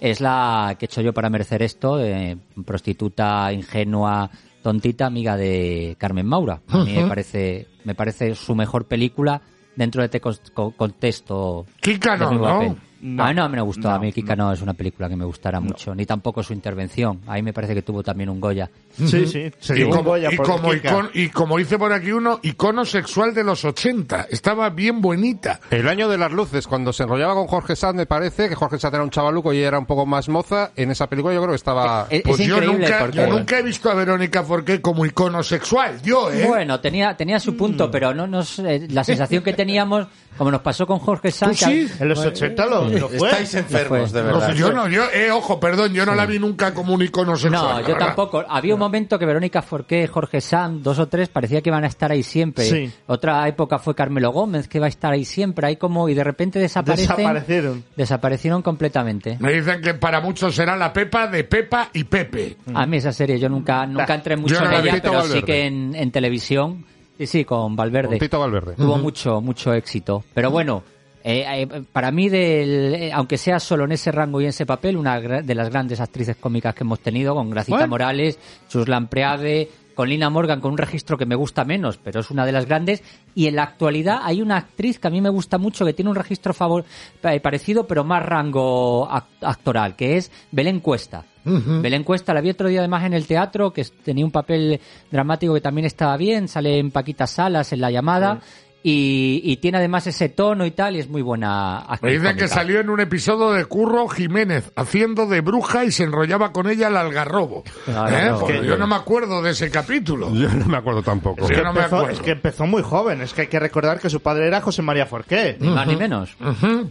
es 0.00 0.20
la 0.20 0.76
que 0.78 0.84
he 0.84 0.88
hecho 0.88 1.00
yo 1.00 1.12
para 1.12 1.30
merecer 1.30 1.62
esto, 1.62 1.96
de 1.96 2.38
prostituta 2.66 3.52
ingenua, 3.52 4.30
tontita, 4.62 5.06
amiga 5.06 5.36
de 5.36 5.96
Carmen 5.98 6.26
Maura. 6.26 6.60
A 6.68 6.78
mí 6.78 6.92
me 6.94 7.06
parece, 7.06 7.66
me 7.84 7.94
parece 7.94 8.34
su 8.34 8.54
mejor 8.54 8.86
película 8.86 9.40
dentro 9.76 10.02
de 10.02 10.06
este 10.06 10.20
contexto. 10.20 11.66
Kika 11.80 12.16
de 12.16 12.24
no, 12.24 12.76
¿no? 13.00 13.16
papel. 13.16 13.16
No. 13.16 13.24
a 13.24 13.28
mí 13.28 13.34
no 13.34 13.48
me 13.48 13.60
gustó. 13.62 13.88
No, 13.88 13.94
a 13.94 13.98
mí 13.98 14.12
Kika 14.12 14.36
no. 14.36 14.52
es 14.52 14.60
una 14.62 14.74
película 14.74 15.08
que 15.08 15.16
me 15.16 15.24
gustara 15.24 15.60
mucho. 15.60 15.94
Ni 15.94 16.06
tampoco 16.06 16.42
su 16.42 16.52
intervención. 16.52 17.20
Ahí 17.26 17.42
me 17.42 17.52
parece 17.52 17.74
que 17.74 17.82
tuvo 17.82 18.02
también 18.02 18.28
un 18.30 18.40
Goya. 18.40 18.70
Sí, 18.96 19.26
sí. 19.26 19.50
Se 19.58 19.78
Y 19.80 19.84
como, 19.88 20.02
Goya 20.02 20.28
y, 20.32 20.36
como 20.36 20.72
icon- 20.72 21.10
y 21.14 21.28
como 21.28 21.56
dice 21.58 21.78
por 21.78 21.92
aquí 21.92 22.12
uno, 22.12 22.40
icono 22.42 22.84
sexual 22.84 23.32
de 23.34 23.44
los 23.44 23.64
80. 23.64 24.26
Estaba 24.30 24.70
bien 24.70 25.00
bonita. 25.00 25.60
El 25.70 25.88
año 25.88 26.08
de 26.08 26.18
las 26.18 26.32
luces, 26.32 26.66
cuando 26.66 26.92
se 26.92 27.04
enrollaba 27.04 27.34
con 27.34 27.46
Jorge 27.46 27.76
Sanz, 27.76 27.94
me 27.96 28.06
parece 28.06 28.48
que 28.48 28.54
Jorge 28.54 28.78
Sanz 28.78 28.94
era 28.94 29.02
un 29.02 29.10
chavaluco 29.10 29.52
y 29.52 29.58
ella 29.58 29.68
era 29.68 29.78
un 29.78 29.86
poco 29.86 30.06
más 30.06 30.28
moza. 30.28 30.72
En 30.76 30.90
esa 30.90 31.08
película 31.08 31.34
yo 31.34 31.40
creo 31.40 31.50
que 31.52 31.56
estaba... 31.56 32.06
Es, 32.10 32.22
Pues 32.22 32.40
es 32.40 32.46
yo, 32.46 32.56
increíble 32.56 32.78
nunca, 32.86 32.98
porque... 33.00 33.16
yo 33.18 33.26
nunca 33.28 33.58
he 33.58 33.62
visto 33.62 33.90
a 33.90 33.94
Verónica 33.94 34.42
Forqué 34.42 34.80
como 34.80 35.06
icono 35.06 35.42
sexual. 35.42 36.00
Yo, 36.02 36.30
¿eh? 36.30 36.44
Bueno, 36.46 36.80
tenía, 36.80 37.16
tenía 37.16 37.38
su 37.40 37.56
punto, 37.56 37.90
pero 37.90 38.12
no 38.14 38.26
nos, 38.26 38.58
eh, 38.58 38.86
la 38.90 39.04
sensación 39.04 39.42
que 39.42 39.52
teníamos, 39.52 40.06
como 40.36 40.50
nos 40.50 40.60
pasó 40.62 40.86
con 40.86 40.98
Jorge 40.98 41.30
Sanz, 41.30 41.58
¿Tú 41.60 41.64
sí? 41.66 41.88
En 41.98 42.08
los 42.08 42.18
80 42.18 42.66
lo, 42.66 42.89
lo 42.98 43.08
fue. 43.08 43.28
Estáis 43.28 43.54
enfermos, 43.54 44.12
de 44.12 44.22
No, 44.22 44.26
verdad. 44.38 44.54
yo 44.54 44.72
no, 44.72 44.88
yo, 44.88 45.04
eh, 45.12 45.30
ojo, 45.30 45.60
perdón, 45.60 45.92
yo 45.92 46.04
no 46.06 46.14
la 46.14 46.26
vi 46.26 46.38
nunca 46.38 46.72
como 46.74 46.94
un 46.94 47.02
icono 47.02 47.36
sexual. 47.36 47.82
No, 47.82 47.88
yo 47.88 47.96
tampoco. 47.96 48.44
Había 48.48 48.74
un 48.74 48.80
momento 48.80 49.18
que 49.18 49.26
Verónica 49.26 49.62
Forqué, 49.62 50.06
Jorge 50.06 50.40
Sanz, 50.40 50.82
dos 50.82 50.98
o 50.98 51.08
tres, 51.08 51.28
parecía 51.28 51.60
que 51.62 51.70
iban 51.70 51.84
a 51.84 51.88
estar 51.88 52.10
ahí 52.10 52.22
siempre. 52.22 52.64
Sí. 52.64 52.92
Otra 53.06 53.46
época 53.48 53.78
fue 53.78 53.94
Carmelo 53.94 54.30
Gómez, 54.32 54.68
que 54.68 54.80
va 54.80 54.86
a 54.86 54.88
estar 54.88 55.12
ahí 55.12 55.24
siempre. 55.24 55.66
Ahí 55.66 55.76
como, 55.76 56.08
y 56.08 56.14
de 56.14 56.24
repente 56.24 56.58
desaparecen. 56.58 57.08
Desaparecieron. 57.16 57.84
Desaparecieron 57.96 58.62
completamente. 58.62 59.36
Me 59.40 59.52
dicen 59.52 59.80
que 59.80 59.94
para 59.94 60.20
muchos 60.20 60.54
será 60.54 60.76
la 60.76 60.92
Pepa 60.92 61.26
de 61.26 61.44
Pepa 61.44 61.90
y 61.92 62.04
Pepe. 62.04 62.56
A 62.74 62.86
mí 62.86 62.96
esa 62.96 63.12
serie, 63.12 63.38
yo 63.38 63.48
nunca, 63.48 63.86
nunca 63.86 64.14
entré 64.14 64.36
mucho 64.36 64.60
no 64.60 64.70
en 64.70 64.86
ella, 64.86 64.98
pero 65.02 65.22
sí 65.24 65.42
que 65.42 65.66
en, 65.66 65.94
en 65.94 66.10
televisión. 66.10 66.84
Sí, 67.18 67.26
sí, 67.26 67.44
con 67.44 67.76
Valverde. 67.76 68.08
Con 68.08 68.18
Tito 68.18 68.40
Valverde. 68.40 68.74
Tuvo 68.76 68.96
mucho, 68.96 69.42
mucho 69.42 69.74
éxito. 69.74 70.24
Pero 70.32 70.50
bueno, 70.50 70.82
eh, 71.24 71.44
eh, 71.62 71.82
para 71.92 72.10
mí, 72.10 72.28
del, 72.28 72.94
eh, 72.94 73.12
aunque 73.12 73.36
sea 73.38 73.60
solo 73.60 73.84
en 73.84 73.92
ese 73.92 74.10
rango 74.12 74.40
y 74.40 74.44
en 74.44 74.50
ese 74.50 74.66
papel, 74.66 74.96
una 74.96 75.20
de 75.20 75.54
las 75.54 75.70
grandes 75.70 76.00
actrices 76.00 76.36
cómicas 76.36 76.74
que 76.74 76.84
hemos 76.84 77.00
tenido, 77.00 77.34
con 77.34 77.50
Gracita 77.50 77.76
Bueno. 77.78 77.90
Morales, 77.90 78.38
Suslan 78.68 79.08
Preade, 79.08 79.68
con 79.94 80.08
Lina 80.08 80.30
Morgan, 80.30 80.60
con 80.60 80.72
un 80.72 80.78
registro 80.78 81.18
que 81.18 81.26
me 81.26 81.34
gusta 81.34 81.64
menos, 81.64 81.98
pero 81.98 82.20
es 82.20 82.30
una 82.30 82.46
de 82.46 82.52
las 82.52 82.64
grandes. 82.64 83.02
Y 83.34 83.48
en 83.48 83.56
la 83.56 83.64
actualidad 83.64 84.20
hay 84.22 84.40
una 84.40 84.56
actriz 84.56 84.98
que 84.98 85.08
a 85.08 85.10
mí 85.10 85.20
me 85.20 85.28
gusta 85.28 85.58
mucho, 85.58 85.84
que 85.84 85.92
tiene 85.92 86.08
un 86.10 86.16
registro 86.16 86.54
favor, 86.54 86.84
eh, 87.22 87.40
parecido, 87.40 87.86
pero 87.86 88.02
más 88.02 88.24
rango 88.24 89.06
ac- 89.10 89.24
actoral, 89.42 89.96
que 89.96 90.16
es 90.16 90.30
Belén 90.52 90.80
Cuesta. 90.80 91.24
Belén 91.42 92.04
Cuesta 92.04 92.34
la 92.34 92.40
vi 92.42 92.50
otro 92.50 92.68
día 92.68 92.80
además 92.80 93.04
en 93.04 93.14
el 93.14 93.26
teatro, 93.26 93.72
que 93.72 93.84
tenía 94.04 94.24
un 94.24 94.30
papel 94.30 94.78
dramático 95.10 95.54
que 95.54 95.60
también 95.62 95.86
estaba 95.86 96.16
bien, 96.18 96.48
sale 96.48 96.78
en 96.78 96.90
Paquita 96.90 97.26
Salas 97.26 97.72
en 97.72 97.80
la 97.80 97.90
llamada. 97.90 98.40
Y, 98.82 99.42
y 99.44 99.58
tiene 99.58 99.76
además 99.76 100.06
ese 100.06 100.30
tono 100.30 100.64
y 100.64 100.70
tal, 100.70 100.96
y 100.96 101.00
es 101.00 101.08
muy 101.08 101.20
buena 101.20 101.84
Me 101.86 101.94
actriz. 101.94 102.20
dicen 102.22 102.36
que 102.38 102.48
salió 102.48 102.80
en 102.80 102.88
un 102.88 102.98
episodio 103.00 103.50
de 103.52 103.66
Curro 103.66 104.08
Jiménez 104.08 104.72
haciendo 104.74 105.26
de 105.26 105.42
bruja 105.42 105.84
y 105.84 105.92
se 105.92 106.04
enrollaba 106.04 106.50
con 106.52 106.66
ella 106.66 106.88
el 106.88 106.96
algarrobo. 106.96 107.62
Algarrobo. 107.86 108.36
¿Eh? 108.36 108.40
Porque 108.40 108.60
Que- 108.60 108.66
yo 108.66 108.78
no 108.78 108.86
me 108.86 108.94
acuerdo 108.96 109.42
de 109.42 109.50
ese 109.50 109.70
capítulo. 109.70 110.32
Yo 110.34 110.48
no 110.48 110.64
me 110.64 110.78
acuerdo 110.78 111.02
tampoco. 111.02 111.42
No 111.42 111.48
me 111.48 111.80
Empezó- 111.80 111.96
acuerdo. 111.96 112.08
es 112.14 112.20
que 112.20 112.30
empezó 112.30 112.66
muy 112.66 112.82
joven. 112.82 113.20
Es 113.20 113.34
que 113.34 113.42
hay 113.42 113.46
que 113.48 113.60
recordar 113.60 114.00
que 114.00 114.08
su 114.08 114.20
padre 114.20 114.46
era 114.46 114.62
José 114.62 114.80
María 114.80 115.04
Forqué. 115.04 115.58
Ni 115.60 115.68
más 115.68 115.86
ni 115.86 115.96
menos. 115.96 116.34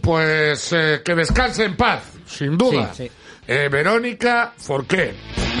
Pues 0.00 0.72
eh, 0.72 1.00
que 1.04 1.14
descanse 1.14 1.64
en 1.64 1.76
paz, 1.76 2.02
sin 2.26 2.56
duda. 2.56 2.92
Sí, 2.94 3.04
sí. 3.08 3.10
Eh, 3.52 3.68
Verónica 3.68 4.52
Forqué. 4.56 5.12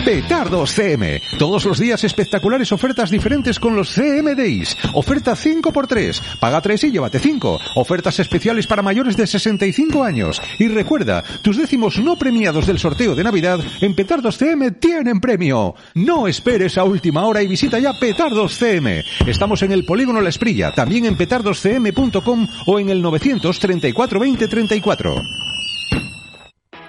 Petardos 0.04 0.70
CM. 0.70 1.20
Todos 1.40 1.64
los 1.64 1.80
días 1.80 2.04
espectaculares 2.04 2.70
ofertas 2.70 3.10
diferentes 3.10 3.58
con 3.58 3.74
los 3.74 3.90
CM 3.90 4.36
Days. 4.36 4.76
Oferta 4.94 5.32
5x3. 5.32 6.38
Paga 6.38 6.60
3 6.60 6.84
y 6.84 6.92
llévate 6.92 7.18
5. 7.18 7.58
Ofertas 7.74 8.20
especiales 8.20 8.68
para 8.68 8.82
mayores 8.82 9.16
de 9.16 9.26
65 9.26 10.04
años. 10.04 10.40
Y 10.60 10.68
recuerda, 10.68 11.24
tus 11.42 11.56
décimos 11.56 11.98
no 11.98 12.16
premiados 12.16 12.68
del 12.68 12.78
sorteo 12.78 13.16
de 13.16 13.24
Navidad 13.24 13.58
en 13.80 13.96
Petardos 13.96 14.38
CM 14.38 14.70
tienen 14.70 15.20
premio. 15.20 15.74
No 15.94 16.28
esperes 16.28 16.78
a 16.78 16.84
última 16.84 17.26
hora 17.26 17.42
y 17.42 17.48
visita 17.48 17.80
ya 17.80 17.98
Petardos 17.98 18.56
CM. 18.56 19.02
Estamos 19.26 19.64
en 19.64 19.72
el 19.72 19.84
Polígono 19.84 20.20
La 20.20 20.28
Esprilla, 20.28 20.72
también 20.76 21.06
en 21.06 21.16
petardoscm.com 21.16 22.46
o 22.66 22.78
en 22.78 22.90
el 22.90 23.02
934 23.02 24.20
20 24.20 24.46
34. 24.46 25.49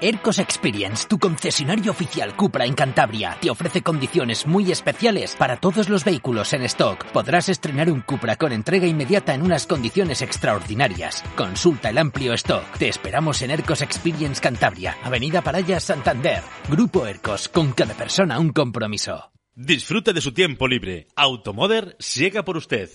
Ercos 0.03 0.39
Experience, 0.39 1.07
tu 1.07 1.19
concesionario 1.19 1.91
oficial 1.91 2.35
Cupra 2.35 2.65
en 2.65 2.73
Cantabria, 2.73 3.37
te 3.39 3.51
ofrece 3.51 3.83
condiciones 3.83 4.47
muy 4.47 4.71
especiales 4.71 5.35
para 5.35 5.57
todos 5.57 5.89
los 5.89 6.03
vehículos 6.03 6.53
en 6.53 6.63
stock. 6.63 7.05
Podrás 7.11 7.49
estrenar 7.49 7.91
un 7.91 8.01
Cupra 8.01 8.35
con 8.35 8.51
entrega 8.51 8.87
inmediata 8.87 9.35
en 9.35 9.43
unas 9.43 9.67
condiciones 9.67 10.23
extraordinarias. 10.23 11.23
Consulta 11.35 11.91
el 11.91 11.99
amplio 11.99 12.33
stock. 12.33 12.65
Te 12.79 12.89
esperamos 12.89 13.43
en 13.43 13.51
Ercos 13.51 13.83
Experience 13.83 14.41
Cantabria, 14.41 14.97
Avenida 15.03 15.43
Paraya, 15.43 15.79
Santander. 15.79 16.41
Grupo 16.67 17.05
Ercos, 17.05 17.47
con 17.47 17.71
cada 17.73 17.93
persona 17.93 18.39
un 18.39 18.49
compromiso. 18.53 19.31
Disfrute 19.53 20.13
de 20.13 20.21
su 20.21 20.33
tiempo 20.33 20.67
libre. 20.67 21.09
Automoder 21.15 21.95
llega 22.15 22.43
por 22.43 22.57
usted. 22.57 22.89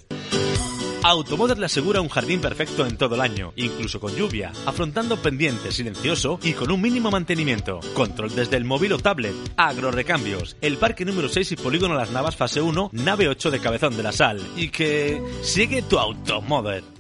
Automoder 1.03 1.59
le 1.59 1.67
asegura 1.67 2.01
un 2.01 2.09
jardín 2.09 2.41
perfecto 2.41 2.87
en 2.87 2.97
todo 2.97 3.15
el 3.15 3.21
año, 3.21 3.53
incluso 3.57 4.01
con 4.01 4.15
lluvia, 4.15 4.53
afrontando 4.67 5.17
pendiente, 5.17 5.71
silencioso 5.71 6.39
y 6.43 6.53
con 6.53 6.71
un 6.71 6.81
mínimo 6.81 7.11
mantenimiento. 7.11 7.81
Control 7.95 8.35
desde 8.35 8.57
el 8.57 8.65
móvil 8.65 8.93
o 8.93 8.99
tablet. 8.99 9.35
Agrorecambios. 9.57 10.57
El 10.61 10.77
parque 10.77 11.05
número 11.05 11.29
6 11.29 11.53
y 11.53 11.57
polígono 11.57 11.95
Las 11.95 12.11
Navas 12.11 12.37
fase 12.37 12.61
1, 12.61 12.91
nave 12.93 13.29
8 13.29 13.51
de 13.51 13.61
Cabezón 13.61 13.97
de 13.97 14.03
la 14.03 14.13
Sal. 14.13 14.41
Y 14.57 14.71
que 14.71 15.23
sigue 15.43 15.83
tu 15.83 15.99
Automoder. 15.99 16.97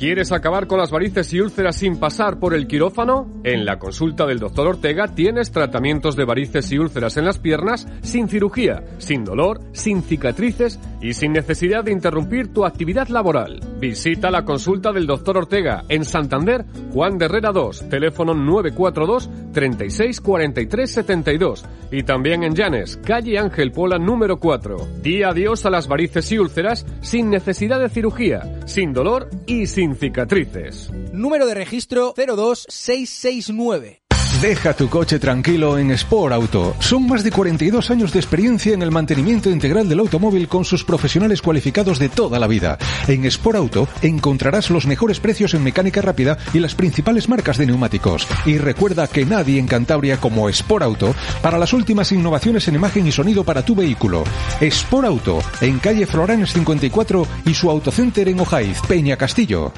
¿Quieres 0.00 0.32
acabar 0.32 0.66
con 0.66 0.78
las 0.78 0.90
varices 0.90 1.30
y 1.34 1.42
úlceras 1.42 1.76
sin 1.76 2.00
pasar 2.00 2.38
por 2.38 2.54
el 2.54 2.66
quirófano? 2.66 3.42
En 3.44 3.66
la 3.66 3.78
consulta 3.78 4.24
del 4.24 4.38
Dr. 4.38 4.66
Ortega 4.66 5.14
tienes 5.14 5.52
tratamientos 5.52 6.16
de 6.16 6.24
varices 6.24 6.72
y 6.72 6.78
úlceras 6.78 7.18
en 7.18 7.26
las 7.26 7.38
piernas 7.38 7.86
sin 8.00 8.26
cirugía, 8.26 8.82
sin 8.96 9.26
dolor, 9.26 9.60
sin 9.72 10.02
cicatrices 10.02 10.80
y 11.00 11.14
sin 11.14 11.32
necesidad 11.32 11.84
de 11.84 11.92
interrumpir 11.92 12.52
tu 12.52 12.64
actividad 12.64 13.08
laboral. 13.08 13.60
Visita 13.78 14.30
la 14.30 14.44
consulta 14.44 14.92
del 14.92 15.06
Dr. 15.06 15.38
Ortega 15.38 15.84
en 15.88 16.04
Santander, 16.04 16.64
Juan 16.92 17.18
de 17.18 17.26
Herrera 17.26 17.52
2, 17.52 17.88
teléfono 17.88 18.34
942 18.34 19.30
36 19.52 20.20
43 20.20 20.90
72 20.90 21.64
y 21.90 22.02
también 22.02 22.44
en 22.44 22.54
Llanes, 22.54 22.98
calle 22.98 23.38
Ángel 23.38 23.72
Pola 23.72 23.98
número 23.98 24.38
4. 24.38 24.76
Di 25.02 25.22
adiós 25.22 25.66
a 25.66 25.70
las 25.70 25.88
varices 25.88 26.30
y 26.32 26.38
úlceras 26.38 26.86
sin 27.00 27.30
necesidad 27.30 27.80
de 27.80 27.88
cirugía, 27.88 28.60
sin 28.66 28.92
dolor 28.92 29.28
y 29.46 29.66
sin 29.66 29.94
cicatrices. 29.96 30.90
Número 31.12 31.46
de 31.46 31.54
registro 31.54 32.14
02669. 32.16 33.99
Deja 34.38 34.72
tu 34.72 34.88
coche 34.88 35.18
tranquilo 35.18 35.76
en 35.76 35.90
Sport 35.90 36.32
Auto. 36.32 36.74
Son 36.78 37.06
más 37.06 37.22
de 37.22 37.30
42 37.30 37.90
años 37.90 38.10
de 38.10 38.20
experiencia 38.20 38.72
en 38.72 38.80
el 38.80 38.90
mantenimiento 38.90 39.50
integral 39.50 39.86
del 39.86 39.98
automóvil 39.98 40.48
con 40.48 40.64
sus 40.64 40.82
profesionales 40.82 41.42
cualificados 41.42 41.98
de 41.98 42.08
toda 42.08 42.38
la 42.38 42.46
vida. 42.46 42.78
En 43.06 43.26
Sport 43.26 43.56
Auto 43.56 43.88
encontrarás 44.00 44.70
los 44.70 44.86
mejores 44.86 45.20
precios 45.20 45.52
en 45.52 45.62
mecánica 45.62 46.00
rápida 46.00 46.38
y 46.54 46.58
las 46.58 46.74
principales 46.74 47.28
marcas 47.28 47.58
de 47.58 47.66
neumáticos. 47.66 48.26
Y 48.46 48.56
recuerda 48.56 49.08
que 49.08 49.26
nadie 49.26 49.58
en 49.58 49.66
Cantabria 49.66 50.16
como 50.16 50.48
Sport 50.48 50.84
Auto 50.84 51.14
para 51.42 51.58
las 51.58 51.74
últimas 51.74 52.10
innovaciones 52.10 52.66
en 52.68 52.76
imagen 52.76 53.06
y 53.06 53.12
sonido 53.12 53.44
para 53.44 53.62
tu 53.62 53.74
vehículo. 53.74 54.24
Sport 54.58 55.06
Auto 55.06 55.38
en 55.60 55.78
calle 55.80 56.06
Floranes 56.06 56.54
54 56.54 57.26
y 57.44 57.52
su 57.52 57.68
autocenter 57.68 58.26
en 58.28 58.40
Ojaiz, 58.40 58.80
Peña 58.88 59.18
Castillo. 59.18 59.70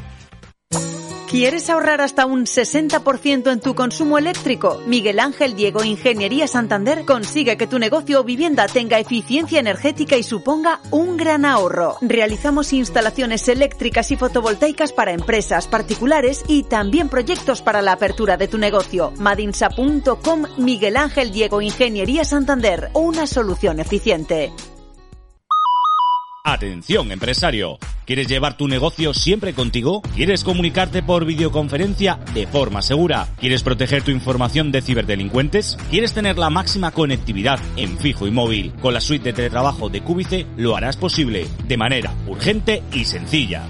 ¿Quieres 1.33 1.71
ahorrar 1.71 2.03
hasta 2.03 2.27
un 2.27 2.45
60% 2.45 3.51
en 3.51 3.61
tu 3.61 3.75
consumo 3.75 4.19
eléctrico? 4.19 4.83
Miguel 4.87 5.19
Ángel 5.19 5.55
Diego 5.55 5.83
Ingeniería 5.83 6.47
Santander 6.47 7.07
consigue 7.07 7.57
que 7.57 7.67
tu 7.67 7.79
negocio 7.79 8.21
o 8.21 8.23
vivienda 8.23 8.67
tenga 8.67 8.99
eficiencia 8.99 9.59
energética 9.59 10.19
y 10.19 10.25
suponga 10.25 10.81
un 10.91 11.17
gran 11.17 11.47
ahorro. 11.47 11.97
Realizamos 12.03 12.75
instalaciones 12.75 13.49
eléctricas 13.49 14.11
y 14.11 14.17
fotovoltaicas 14.17 14.93
para 14.93 15.13
empresas 15.13 15.69
particulares 15.69 16.45
y 16.49 16.65
también 16.65 17.09
proyectos 17.09 17.63
para 17.63 17.81
la 17.81 17.93
apertura 17.93 18.37
de 18.37 18.49
tu 18.49 18.59
negocio. 18.59 19.15
Madinsa.com 19.17 20.45
Miguel 20.59 20.99
Ángel 20.99 21.33
Diego 21.33 21.63
Ingeniería 21.63 22.27
Santander, 22.27 22.91
una 22.93 23.27
solución 23.27 23.81
eficiente. 23.81 24.53
Atención, 26.45 27.13
empresario. 27.13 27.79
¿Quieres 28.05 28.27
llevar 28.27 28.57
tu 28.57 28.67
negocio 28.67 29.15
siempre 29.15 29.55
contigo? 29.55 30.03
¿Quieres 30.17 30.43
comunicarte 30.43 31.01
por 31.01 31.25
videoconferencia 31.25 32.19
de 32.35 32.49
forma 32.49 32.83
segura? 32.83 33.29
¿Quieres 33.39 33.63
proteger 33.63 34.03
tu 34.03 34.11
información 34.11 34.73
de 34.73 34.83
ciberdelincuentes? 34.83 35.79
¿Quieres 35.89 36.15
tener 36.15 36.39
la 36.39 36.51
máxima 36.51 36.91
conectividad 36.91 37.61
en 37.77 37.97
fijo 37.97 38.27
y 38.27 38.33
móvil? 38.33 38.73
Con 38.83 38.93
la 38.93 39.01
suite 39.01 39.27
de 39.27 39.33
teletrabajo 39.35 39.89
de 39.89 40.03
Cúbice 40.03 40.47
lo 40.57 40.77
harás 40.77 40.97
posible 40.97 41.47
de 41.69 41.77
manera 41.77 42.13
urgente 42.27 42.83
y 42.93 43.05
sencilla. 43.05 43.63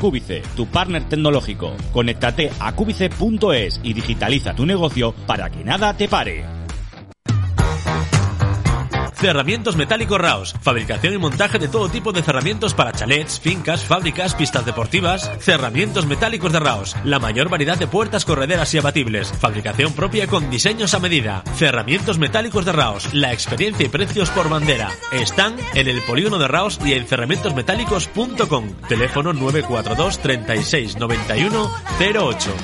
Cúbice, 0.00 0.40
tu 0.56 0.64
partner 0.68 1.06
tecnológico. 1.06 1.76
Conéctate 1.92 2.50
a 2.60 2.72
cúbice.es 2.72 3.80
y 3.82 3.92
digitaliza 3.92 4.54
tu 4.54 4.64
negocio 4.64 5.14
para 5.26 5.50
que 5.50 5.62
nada 5.64 5.94
te 5.94 6.08
pare. 6.08 6.55
Cerramientos 9.18 9.76
Metálicos 9.76 10.20
Raos. 10.20 10.54
Fabricación 10.60 11.14
y 11.14 11.18
montaje 11.18 11.58
de 11.58 11.68
todo 11.68 11.88
tipo 11.88 12.12
de 12.12 12.22
cerramientos 12.22 12.74
para 12.74 12.92
chalets, 12.92 13.40
fincas, 13.40 13.82
fábricas, 13.82 14.34
pistas 14.34 14.66
deportivas. 14.66 15.30
Cerramientos 15.40 16.06
Metálicos 16.06 16.52
de 16.52 16.60
Raos. 16.60 16.94
La 17.04 17.18
mayor 17.18 17.48
variedad 17.48 17.78
de 17.78 17.86
puertas 17.86 18.26
correderas 18.26 18.74
y 18.74 18.78
abatibles. 18.78 19.32
Fabricación 19.32 19.94
propia 19.94 20.26
con 20.26 20.50
diseños 20.50 20.92
a 20.92 21.00
medida. 21.00 21.42
Cerramientos 21.56 22.18
Metálicos 22.18 22.66
de 22.66 22.72
Raos. 22.72 23.14
La 23.14 23.32
experiencia 23.32 23.86
y 23.86 23.88
precios 23.88 24.28
por 24.30 24.50
bandera. 24.50 24.90
Están 25.12 25.56
en 25.74 25.88
el 25.88 26.02
polígono 26.02 26.38
de 26.38 26.48
Raos 26.48 26.78
y 26.84 26.92
en 26.92 27.06
cerramientosmetálicos.com. 27.06 28.68
Teléfono 28.88 29.32
942 29.32 30.18
36 30.18 30.98
91 30.98 31.70
08. 31.98 32.54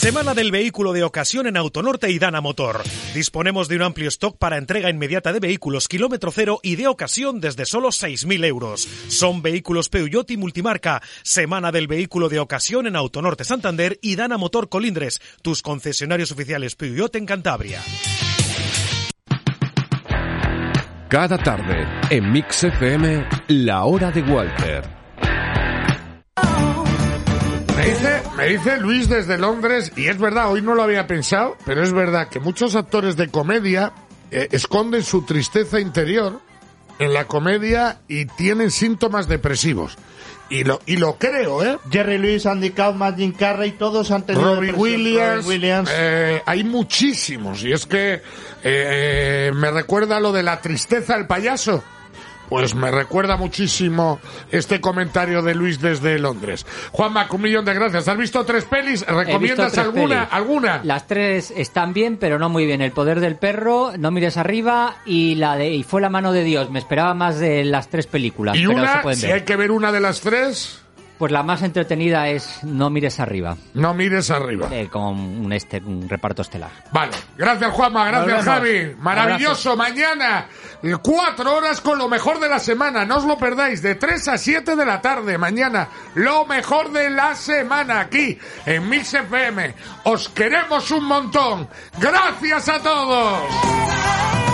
Semana 0.00 0.32
del 0.32 0.50
vehículo 0.50 0.94
de 0.94 1.04
ocasión 1.04 1.46
en 1.46 1.58
Autonorte 1.58 2.10
y 2.10 2.18
Dana 2.18 2.40
Motor. 2.40 2.82
Disponemos 3.12 3.68
de 3.68 3.76
un 3.76 3.82
amplio 3.82 4.08
stock 4.08 4.34
para 4.38 4.56
entrega 4.56 4.88
inmediata 4.88 5.30
de 5.30 5.40
vehículos 5.40 5.88
kilómetro 5.88 6.30
cero 6.30 6.58
y 6.62 6.76
de 6.76 6.88
ocasión 6.88 7.38
desde 7.38 7.66
solo 7.66 7.88
6.000 7.88 8.46
euros. 8.46 8.88
Son 9.08 9.42
vehículos 9.42 9.90
Peugeot 9.90 10.30
y 10.30 10.38
multimarca. 10.38 11.02
Semana 11.22 11.70
del 11.70 11.86
vehículo 11.86 12.30
de 12.30 12.38
ocasión 12.38 12.86
en 12.86 12.96
Autonorte 12.96 13.44
Santander 13.44 13.98
y 14.00 14.16
Dana 14.16 14.38
Motor 14.38 14.70
Colindres, 14.70 15.20
tus 15.42 15.60
concesionarios 15.60 16.32
oficiales 16.32 16.76
Peugeot 16.76 17.14
en 17.16 17.26
Cantabria. 17.26 17.82
Cada 21.10 21.36
tarde, 21.36 21.86
en 22.08 22.32
Mix 22.32 22.64
FM, 22.64 23.28
La 23.48 23.84
Hora 23.84 24.10
de 24.10 24.22
Walter. 24.22 25.00
Me 27.90 27.96
dice, 27.96 28.22
me 28.36 28.46
dice 28.46 28.76
Luis 28.78 29.08
desde 29.08 29.36
Londres, 29.36 29.90
y 29.96 30.06
es 30.06 30.16
verdad, 30.16 30.48
hoy 30.52 30.62
no 30.62 30.76
lo 30.76 30.84
había 30.84 31.08
pensado, 31.08 31.56
pero 31.64 31.82
es 31.82 31.92
verdad 31.92 32.28
que 32.28 32.38
muchos 32.38 32.76
actores 32.76 33.16
de 33.16 33.26
comedia 33.28 33.92
eh, 34.30 34.46
esconden 34.52 35.02
su 35.02 35.22
tristeza 35.22 35.80
interior 35.80 36.40
en 37.00 37.12
la 37.12 37.24
comedia 37.24 37.98
y 38.06 38.26
tienen 38.26 38.70
síntomas 38.70 39.26
depresivos. 39.26 39.98
Y 40.50 40.62
lo, 40.62 40.80
y 40.86 40.98
lo 40.98 41.16
creo, 41.18 41.64
¿eh? 41.64 41.78
Jerry 41.90 42.18
Lewis, 42.18 42.46
Andy 42.46 42.70
Kaufman, 42.70 43.16
Jim 43.16 43.32
Carrey, 43.32 43.72
todos 43.72 44.12
han 44.12 44.24
tenido 44.24 44.54
Robbie. 44.54 44.70
Williams, 44.70 45.46
Williams. 45.46 45.90
eh, 45.92 46.42
hay 46.46 46.62
muchísimos. 46.62 47.64
Y 47.64 47.72
es 47.72 47.86
que 47.86 48.22
eh, 48.62 49.50
me 49.52 49.72
recuerda 49.72 50.20
lo 50.20 50.30
de 50.30 50.44
la 50.44 50.60
tristeza 50.60 51.16
del 51.16 51.26
payaso. 51.26 51.82
Pues 52.50 52.74
me 52.74 52.90
recuerda 52.90 53.36
muchísimo 53.36 54.18
este 54.50 54.80
comentario 54.80 55.40
de 55.40 55.54
Luis 55.54 55.80
desde 55.80 56.18
Londres. 56.18 56.66
Juanma, 56.90 57.28
un 57.30 57.40
millón 57.42 57.64
de 57.64 57.72
gracias. 57.74 58.08
¿Has 58.08 58.18
visto 58.18 58.44
tres 58.44 58.64
pelis? 58.64 59.06
¿Recomiendas 59.06 59.72
tres 59.72 59.86
alguna? 59.86 60.16
pelis. 60.26 60.28
¿Alguna? 60.32 60.80
Las 60.82 61.06
tres 61.06 61.52
están 61.56 61.92
bien, 61.92 62.16
pero 62.16 62.40
no 62.40 62.48
muy 62.48 62.66
bien. 62.66 62.82
El 62.82 62.90
poder 62.90 63.20
del 63.20 63.36
perro, 63.36 63.92
No 63.96 64.10
mires 64.10 64.36
arriba 64.36 64.96
y 65.06 65.36
la 65.36 65.56
de 65.56 65.70
y 65.70 65.84
fue 65.84 66.00
la 66.00 66.10
mano 66.10 66.32
de 66.32 66.42
Dios. 66.42 66.70
Me 66.70 66.80
esperaba 66.80 67.14
más 67.14 67.38
de 67.38 67.64
las 67.64 67.88
tres 67.88 68.08
películas, 68.08 68.56
Y 68.56 68.66
pero 68.66 68.72
se 68.72 68.80
una, 68.80 69.14
si 69.14 69.26
hay 69.26 69.42
que 69.42 69.54
ver 69.54 69.70
una 69.70 69.92
de 69.92 70.00
las 70.00 70.20
tres, 70.20 70.82
Pues 71.20 71.32
la 71.32 71.42
más 71.42 71.60
entretenida 71.62 72.28
es 72.28 72.64
No 72.64 72.88
mires 72.88 73.20
arriba. 73.20 73.54
no 73.74 73.92
mires 73.92 74.30
arriba. 74.30 74.68
Eh, 74.72 74.88
con 74.90 75.02
un, 75.20 75.52
este, 75.52 75.76
un 75.76 76.08
reparto 76.08 76.40
estelar. 76.40 76.70
Vale. 76.92 77.12
Gracias, 77.36 77.70
Juanma. 77.72 78.06
Gracias. 78.06 78.42
Javi. 78.46 78.96
Maravilloso. 78.98 79.76
Mañana, 79.76 80.46
eh, 80.82 80.96
cuatro 81.02 81.56
horas 81.58 81.82
con 81.82 81.98
lo 81.98 82.08
mejor 82.08 82.40
de 82.40 82.48
la 82.48 82.58
semana. 82.58 83.04
No 83.04 83.18
os 83.18 83.24
lo 83.24 83.36
perdáis. 83.36 83.82
De 83.82 83.96
3 83.96 84.28
a 84.28 84.38
7 84.38 84.76
de 84.76 84.86
la 84.86 85.02
tarde. 85.02 85.36
Mañana, 85.36 85.88
lo 86.14 86.46
mejor 86.46 86.90
de 86.90 87.10
la 87.10 87.34
semana 87.34 88.00
aquí 88.00 88.38
en 88.64 88.88
Mix 88.88 89.12
FM. 89.12 89.74
Os 90.04 90.30
queremos 90.30 90.90
un 90.90 91.04
montón. 91.04 91.68
Gracias 91.98 92.66
a 92.70 92.78
todos. 92.80 94.49